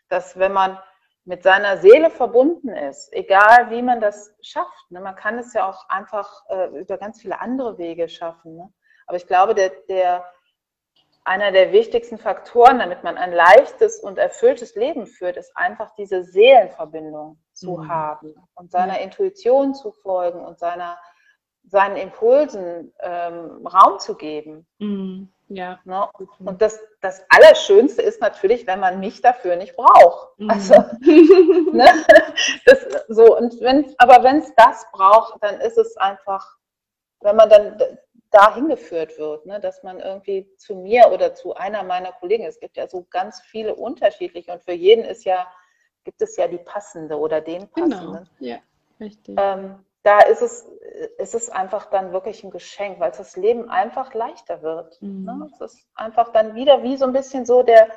[0.08, 0.78] dass wenn man
[1.26, 4.90] mit seiner Seele verbunden ist, egal wie man das schafft.
[4.90, 5.00] Ne?
[5.00, 8.56] Man kann es ja auch einfach äh, über ganz viele andere Wege schaffen.
[8.56, 8.72] Ne?
[9.08, 10.24] Aber ich glaube, der, der,
[11.24, 16.22] einer der wichtigsten Faktoren, damit man ein leichtes und erfülltes Leben führt, ist einfach diese
[16.22, 17.88] Seelenverbindung zu mhm.
[17.88, 19.00] haben und seiner mhm.
[19.00, 20.96] Intuition zu folgen und seiner,
[21.64, 24.64] seinen Impulsen ähm, Raum zu geben.
[24.78, 25.32] Mhm.
[25.48, 25.78] Ja.
[25.84, 26.08] Ne?
[26.40, 30.38] Und das, das Allerschönste ist natürlich, wenn man mich dafür nicht braucht.
[30.38, 30.50] Mhm.
[30.50, 30.74] Also,
[31.72, 31.86] ne?
[32.64, 36.56] das, so, und wenn, aber wenn es das braucht, dann ist es einfach,
[37.20, 37.78] wenn man dann
[38.30, 39.60] dahin geführt wird, ne?
[39.60, 43.40] dass man irgendwie zu mir oder zu einer meiner Kollegen, es gibt ja so ganz
[43.40, 45.46] viele unterschiedliche und für jeden ist ja,
[46.04, 47.88] gibt es ja die passende oder den genau.
[47.88, 48.28] passenden.
[48.38, 48.58] Genau, ja,
[49.00, 49.36] richtig.
[49.38, 50.64] Ähm, da ist es,
[51.18, 55.02] ist es einfach dann wirklich ein Geschenk, weil das Leben einfach leichter wird.
[55.02, 55.24] Mhm.
[55.24, 55.50] Ne?
[55.52, 57.88] Es ist einfach dann wieder wie so ein bisschen so der,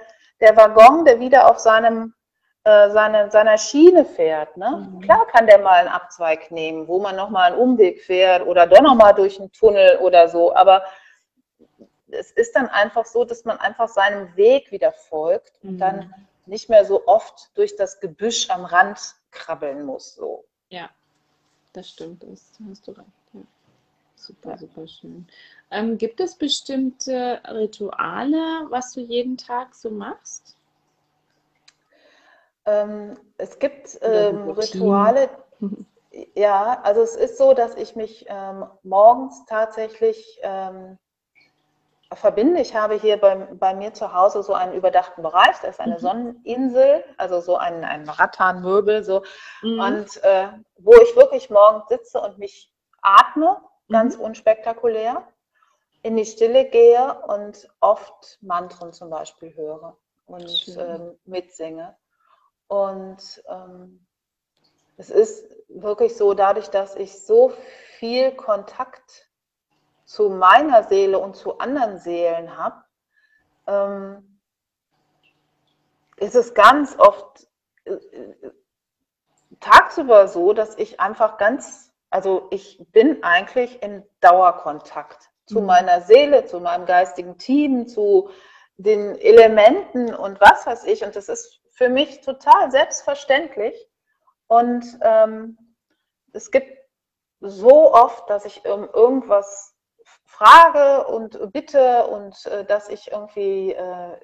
[0.41, 2.15] der Waggon, der wieder auf seinem,
[2.63, 4.57] äh, seine, seiner Schiene fährt.
[4.57, 4.89] Ne?
[4.91, 5.01] Mhm.
[5.01, 8.81] Klar kann der mal einen Abzweig nehmen, wo man nochmal einen Umweg fährt oder doch
[8.81, 10.83] nochmal durch einen Tunnel oder so, aber
[12.09, 16.13] es ist dann einfach so, dass man einfach seinem Weg wieder folgt und dann mhm.
[16.47, 20.15] nicht mehr so oft durch das Gebüsch am Rand krabbeln muss.
[20.15, 20.45] So.
[20.69, 20.89] Ja,
[21.73, 23.07] das stimmt, das hast du recht.
[23.33, 23.41] Ja.
[24.15, 25.27] Super, super schön.
[25.71, 30.57] Ähm, gibt es bestimmte Rituale, was du jeden Tag so machst?
[32.65, 35.29] Ähm, es gibt ähm, Rituale,
[36.35, 40.97] ja, also es ist so, dass ich mich ähm, morgens tatsächlich ähm,
[42.13, 42.59] verbinde.
[42.61, 45.95] Ich habe hier bei, bei mir zu Hause so einen überdachten Bereich, da ist eine
[45.95, 45.99] mhm.
[45.99, 49.23] Sonneninsel, also so ein, ein Rattanmöbel, so.
[49.61, 49.79] Mhm.
[49.79, 50.47] Und äh,
[50.77, 54.23] wo ich wirklich morgens sitze und mich atme, ganz mhm.
[54.23, 55.27] unspektakulär,
[56.01, 61.95] in die Stille gehe und oft Mantren zum Beispiel höre und ähm, mitsinge.
[62.67, 64.05] Und ähm,
[64.97, 67.51] es ist wirklich so, dadurch, dass ich so
[67.97, 69.28] viel Kontakt
[70.09, 72.83] zu meiner Seele und zu anderen Seelen habe,
[73.67, 74.39] ähm,
[76.17, 77.47] ist es ganz oft
[77.83, 77.95] äh,
[79.59, 85.67] tagsüber so, dass ich einfach ganz, also ich bin eigentlich in Dauerkontakt zu mhm.
[85.67, 88.31] meiner Seele, zu meinem geistigen Team, zu
[88.77, 91.03] den Elementen und was weiß ich.
[91.03, 93.87] Und das ist für mich total selbstverständlich.
[94.47, 95.75] Und ähm,
[96.33, 96.79] es gibt
[97.41, 99.75] so oft, dass ich um irgendwas
[100.39, 104.17] frage und bitte und äh, dass ich irgendwie äh,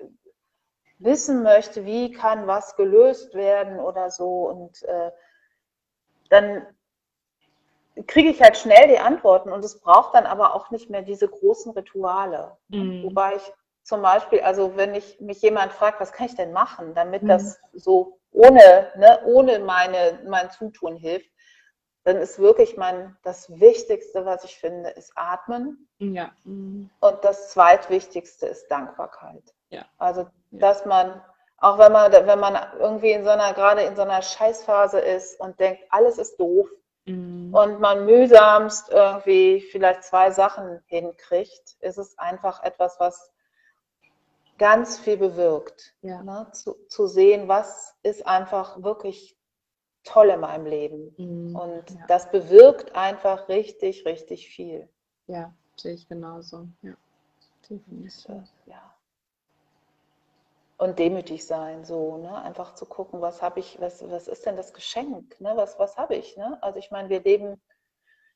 [1.00, 4.48] wissen möchte, wie kann was gelöst werden oder so.
[4.48, 5.12] Und äh,
[6.30, 6.66] dann
[8.08, 11.28] kriege ich halt schnell die Antworten und es braucht dann aber auch nicht mehr diese
[11.28, 12.58] großen Rituale.
[12.70, 13.04] Mhm.
[13.04, 13.54] Wobei ich
[13.84, 17.28] zum Beispiel, also wenn ich mich jemand fragt, was kann ich denn machen, damit mhm.
[17.28, 21.30] das so ohne, ne, ohne meine, mein Zutun hilft,
[22.06, 25.90] dann ist wirklich mein, das Wichtigste, was ich finde, ist Atmen.
[25.98, 26.32] Ja.
[26.44, 26.92] Mhm.
[27.00, 29.42] Und das Zweitwichtigste ist Dankbarkeit.
[29.70, 29.86] Ja.
[29.98, 30.30] Also, ja.
[30.52, 31.20] dass man,
[31.58, 35.40] auch wenn man, wenn man irgendwie in so einer, gerade in so einer Scheißphase ist
[35.40, 36.70] und denkt, alles ist doof
[37.06, 37.52] mhm.
[37.52, 43.32] und man mühsamst irgendwie vielleicht zwei Sachen hinkriegt, ist es einfach etwas, was
[44.60, 45.96] ganz viel bewirkt.
[46.04, 46.22] Ja.
[46.22, 46.48] Ne?
[46.54, 49.36] Zu, zu sehen, was ist einfach wirklich
[50.06, 51.14] toll in meinem Leben.
[51.18, 51.56] Mhm.
[51.56, 52.06] Und ja.
[52.08, 54.88] das bewirkt einfach richtig, richtig viel.
[55.28, 56.68] Ja, sehe ich genauso.
[56.82, 56.94] Ja,
[57.70, 58.30] definitiv.
[58.30, 58.94] Und, ja.
[60.78, 62.42] Und demütig sein, so, ne?
[62.42, 65.40] Einfach zu gucken, was habe ich, was, was ist denn das Geschenk?
[65.40, 65.54] Ne?
[65.56, 66.36] Was, was habe ich?
[66.38, 66.58] Ne?
[66.62, 67.62] Also ich meine, wir leben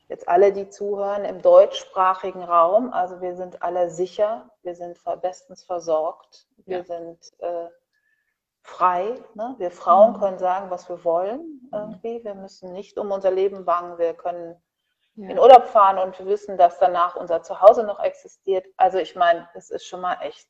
[0.07, 2.91] jetzt alle, die zuhören, im deutschsprachigen Raum.
[2.93, 6.83] Also wir sind alle sicher, wir sind bestens versorgt, wir ja.
[6.83, 7.67] sind äh,
[8.69, 9.15] frei.
[9.33, 9.55] Ne?
[9.57, 10.19] Wir Frauen mhm.
[10.19, 12.23] können sagen, was wir wollen irgendwie.
[12.23, 13.97] Wir müssen nicht um unser Leben bangen.
[13.97, 14.55] Wir können
[15.15, 15.29] ja.
[15.29, 18.65] in Urlaub fahren und wir wissen, dass danach unser Zuhause noch existiert.
[18.77, 20.47] Also ich meine, es ist schon mal echt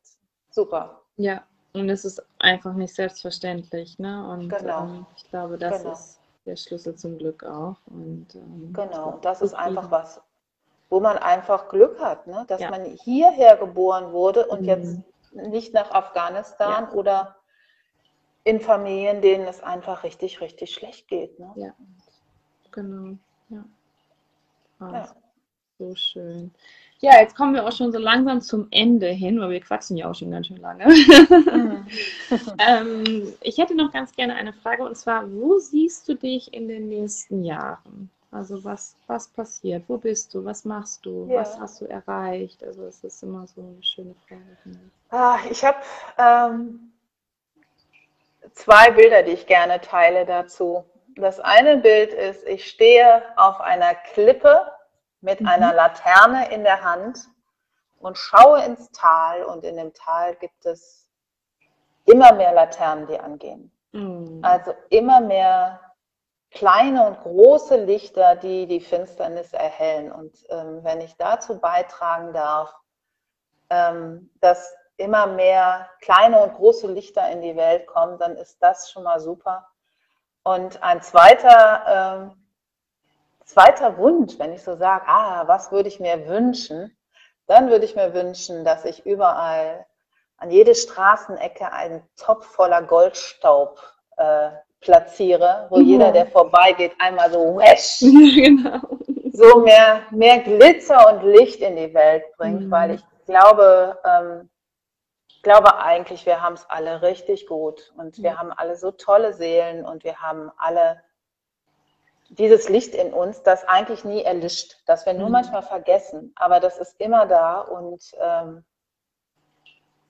[0.52, 1.02] super.
[1.18, 1.44] Ja,
[1.74, 4.00] und es ist einfach nicht selbstverständlich.
[4.00, 4.28] Ne?
[4.30, 4.84] Und genau.
[4.84, 5.94] ähm, ich glaube, das genau.
[5.94, 7.78] ist der Schlüssel zum Glück auch.
[7.88, 10.22] Und, ähm, genau, und das ist einfach was,
[10.90, 12.46] wo man einfach Glück hat, ne?
[12.48, 12.70] dass ja.
[12.70, 14.68] man hierher geboren wurde und mhm.
[14.68, 14.98] jetzt
[15.32, 16.98] nicht nach Afghanistan ja.
[16.98, 17.36] oder
[18.50, 21.38] in Familien, denen es einfach richtig, richtig schlecht geht.
[21.40, 21.52] Ne?
[21.56, 21.74] Ja,
[22.72, 23.16] genau.
[23.50, 23.64] Ja.
[24.80, 25.16] Ah, ja.
[25.78, 26.52] So schön.
[27.00, 30.10] Ja, jetzt kommen wir auch schon so langsam zum Ende hin, weil wir quatschen ja
[30.10, 30.86] auch schon ganz schön lange.
[30.88, 31.88] Mhm.
[32.68, 36.68] ähm, ich hätte noch ganz gerne eine Frage und zwar, wo siehst du dich in
[36.68, 38.10] den nächsten Jahren?
[38.32, 39.86] Also was, was passiert?
[39.88, 40.44] Wo bist du?
[40.44, 41.28] Was machst du?
[41.30, 41.42] Ja.
[41.42, 42.64] Was hast du erreicht?
[42.64, 44.42] Also es ist immer so eine schöne Frage.
[45.10, 45.78] Ah, ich habe
[46.18, 46.92] ähm,
[48.54, 50.86] zwei Bilder, die ich gerne teile dazu.
[51.16, 54.72] Das eine Bild ist, ich stehe auf einer Klippe
[55.22, 55.48] mit mhm.
[55.48, 57.20] einer Laterne in der Hand
[58.00, 61.10] und schaue ins Tal und in dem Tal gibt es
[62.06, 63.72] immer mehr Laternen, die angehen.
[63.92, 64.40] Mhm.
[64.44, 65.82] Also immer mehr
[66.52, 70.12] kleine und große Lichter, die die Finsternis erhellen.
[70.12, 72.74] Und ähm, wenn ich dazu beitragen darf,
[73.70, 78.92] ähm, dass immer mehr kleine und große Lichter in die Welt kommen, dann ist das
[78.92, 79.68] schon mal super.
[80.44, 82.48] Und ein zweiter, ähm,
[83.46, 86.96] zweiter Wunsch, wenn ich so sage, ah, was würde ich mir wünschen,
[87.48, 89.86] dann würde ich mir wünschen, dass ich überall
[90.38, 93.82] an jede Straßenecke einen Topf voller Goldstaub
[94.18, 94.50] äh,
[94.82, 95.84] platziere, wo ja.
[95.84, 98.80] jeder, der vorbeigeht, einmal so wesch, genau.
[99.34, 102.72] so mehr, mehr Glitzer und Licht in die Welt bringt, mhm.
[102.72, 104.50] weil ich glaube, ähm,
[105.44, 108.24] glaube eigentlich, wir haben es alle richtig gut und mhm.
[108.24, 111.02] wir haben alle so tolle Seelen und wir haben alle
[112.30, 115.34] dieses Licht in uns, das eigentlich nie erlischt, das wir nur mhm.
[115.34, 118.64] manchmal vergessen, aber das ist immer da und ähm,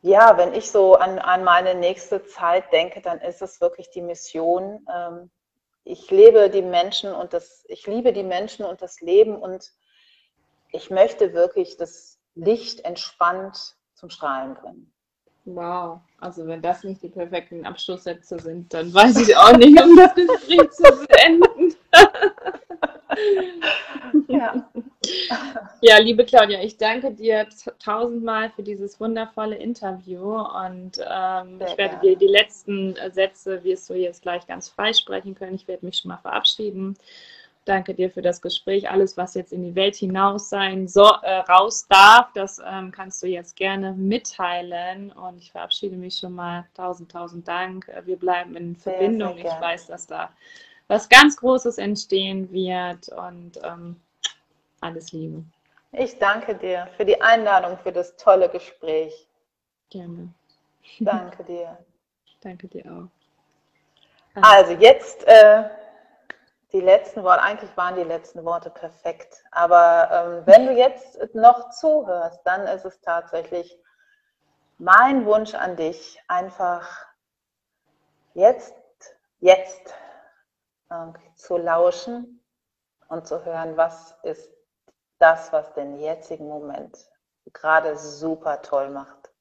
[0.02, 4.02] ja, wenn ich so an, an meine nächste Zeit denke, dann ist es wirklich die
[4.02, 4.86] Mission.
[4.94, 5.30] Ähm,
[5.84, 9.72] ich lebe die Menschen und das, ich liebe die Menschen und das Leben und
[10.72, 14.94] ich möchte wirklich das Licht entspannt zum Strahlen bringen.
[15.56, 19.96] Wow, also wenn das nicht die perfekten Abschlusssätze sind, dann weiß ich auch nicht, um
[19.96, 21.76] das Gespräch zu beenden.
[24.28, 24.70] ja.
[25.82, 27.48] ja, liebe Claudia, ich danke dir
[27.84, 33.90] tausendmal für dieses wundervolle Interview und ähm, ich werde dir die letzten äh, Sätze, wirst
[33.90, 35.56] du jetzt gleich ganz frei sprechen können.
[35.56, 36.96] Ich werde mich schon mal verabschieden.
[37.70, 38.90] Danke dir für das Gespräch.
[38.90, 43.22] Alles, was jetzt in die Welt hinaus sein so, äh, raus darf, das ähm, kannst
[43.22, 45.12] du jetzt gerne mitteilen.
[45.12, 46.68] Und ich verabschiede mich schon mal.
[46.74, 47.88] Tausend, tausend Dank.
[47.90, 49.36] Äh, wir bleiben in Verbindung.
[49.36, 50.32] Sehr, sehr ich weiß, dass da
[50.88, 53.10] was ganz Großes entstehen wird.
[53.10, 54.02] Und ähm,
[54.82, 55.44] alles Liebe.
[55.92, 59.28] Ich danke dir für die Einladung, für das tolle Gespräch.
[59.92, 60.34] Gerne.
[61.02, 61.78] Danke dir.
[62.42, 64.42] danke dir auch.
[64.42, 65.70] Also jetzt äh,
[66.72, 67.42] die letzten Worte.
[67.42, 69.44] Eigentlich waren die letzten Worte perfekt.
[69.52, 73.78] Aber ähm, wenn du jetzt noch zuhörst, dann ist es tatsächlich
[74.78, 77.06] mein Wunsch an dich, einfach
[78.34, 78.74] jetzt,
[79.40, 79.94] jetzt
[80.90, 82.44] äh, zu lauschen
[83.10, 84.50] und zu hören, was ist
[85.18, 86.98] das, was den jetzigen Moment
[87.52, 89.32] gerade super toll macht?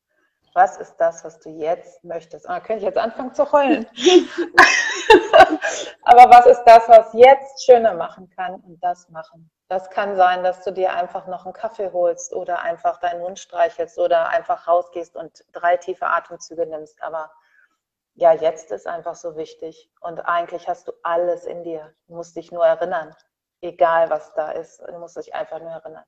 [0.55, 2.47] Was ist das, was du jetzt möchtest?
[2.47, 3.87] Und ah, da könnte ich jetzt anfangen zu heulen.
[6.03, 9.51] Aber was ist das, was jetzt schöner machen kann und das machen?
[9.69, 13.39] Das kann sein, dass du dir einfach noch einen Kaffee holst oder einfach deinen Mund
[13.39, 17.03] streichelst oder einfach rausgehst und drei tiefe Atemzüge nimmst.
[17.03, 17.31] Aber
[18.15, 19.91] ja, jetzt ist einfach so wichtig.
[20.01, 21.93] Und eigentlich hast du alles in dir.
[22.07, 23.15] Du musst dich nur erinnern
[23.61, 24.81] egal was da ist.
[24.87, 26.05] Du musst dich einfach nur erinnern.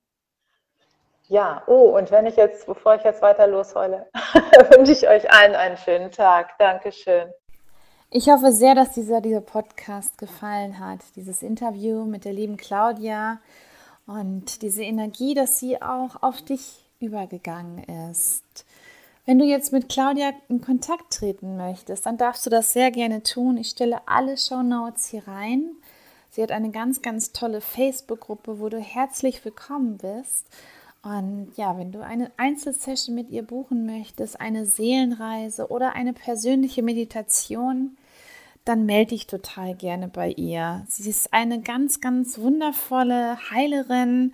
[1.28, 4.08] Ja, oh, und wenn ich jetzt, bevor ich jetzt weiter losheule,
[4.70, 6.58] wünsche ich euch allen einen schönen Tag.
[6.58, 7.32] Dankeschön.
[8.12, 13.38] Ich hoffe sehr, dass dieser, dieser Podcast gefallen hat, dieses Interview mit der lieben Claudia
[14.04, 18.64] und diese Energie, dass sie auch auf dich übergegangen ist.
[19.26, 23.22] Wenn du jetzt mit Claudia in Kontakt treten möchtest, dann darfst du das sehr gerne
[23.22, 23.56] tun.
[23.56, 25.70] Ich stelle alle Show Notes hier rein.
[26.30, 30.48] Sie hat eine ganz, ganz tolle Facebook-Gruppe, wo du herzlich willkommen bist.
[31.04, 36.82] Und ja, wenn du eine Einzelsession mit ihr buchen möchtest, eine Seelenreise oder eine persönliche
[36.82, 37.96] Meditation,
[38.64, 40.84] dann melde dich total gerne bei ihr.
[40.88, 44.32] Sie ist eine ganz, ganz wundervolle Heilerin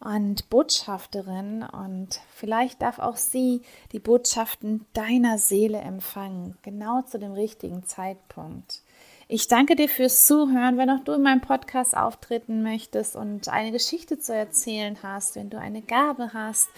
[0.00, 3.62] und Botschafterin und vielleicht darf auch sie
[3.92, 8.82] die Botschaften deiner Seele empfangen, genau zu dem richtigen Zeitpunkt.
[9.30, 10.78] Ich danke dir fürs Zuhören.
[10.78, 15.50] Wenn auch du in meinem Podcast auftreten möchtest und eine Geschichte zu erzählen hast, wenn
[15.50, 16.70] du eine Gabe hast,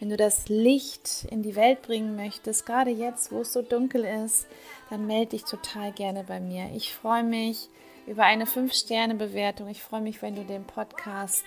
[0.00, 4.04] wenn du das Licht in die Welt bringen möchtest, gerade jetzt, wo es so dunkel
[4.04, 4.46] ist,
[4.90, 6.70] dann melde dich total gerne bei mir.
[6.74, 7.68] Ich freue mich
[8.06, 9.68] über eine 5-Sterne-Bewertung.
[9.68, 11.44] Ich freue mich, wenn du den Podcast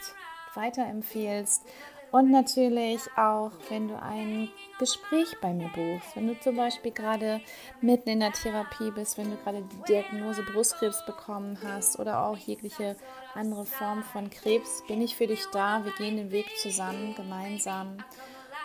[0.56, 1.64] weiterempfehlst
[2.12, 6.16] und natürlich auch, wenn du ein Gespräch bei mir buchst.
[6.16, 7.42] Wenn du zum Beispiel gerade
[7.82, 12.38] mitten in der Therapie bist, wenn du gerade die Diagnose Brustkrebs bekommen hast oder auch
[12.38, 12.96] jegliche
[13.34, 15.84] andere Form von Krebs, bin ich für dich da.
[15.84, 17.98] Wir gehen den Weg zusammen, gemeinsam.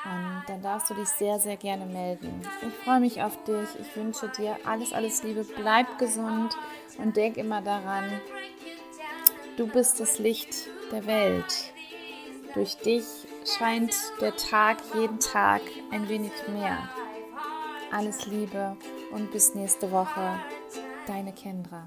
[0.05, 2.43] Und dann darfst du dich sehr, sehr gerne melden.
[2.67, 3.69] Ich freue mich auf dich.
[3.81, 5.45] Ich wünsche dir alles, alles Liebe.
[5.45, 6.57] Bleib gesund
[6.99, 8.21] und denk immer daran,
[9.57, 11.73] du bist das Licht der Welt.
[12.55, 13.05] Durch dich
[13.47, 16.79] scheint der Tag jeden Tag ein wenig mehr.
[17.93, 18.77] Alles Liebe
[19.13, 20.39] und bis nächste Woche.
[21.07, 21.87] Deine Kendra.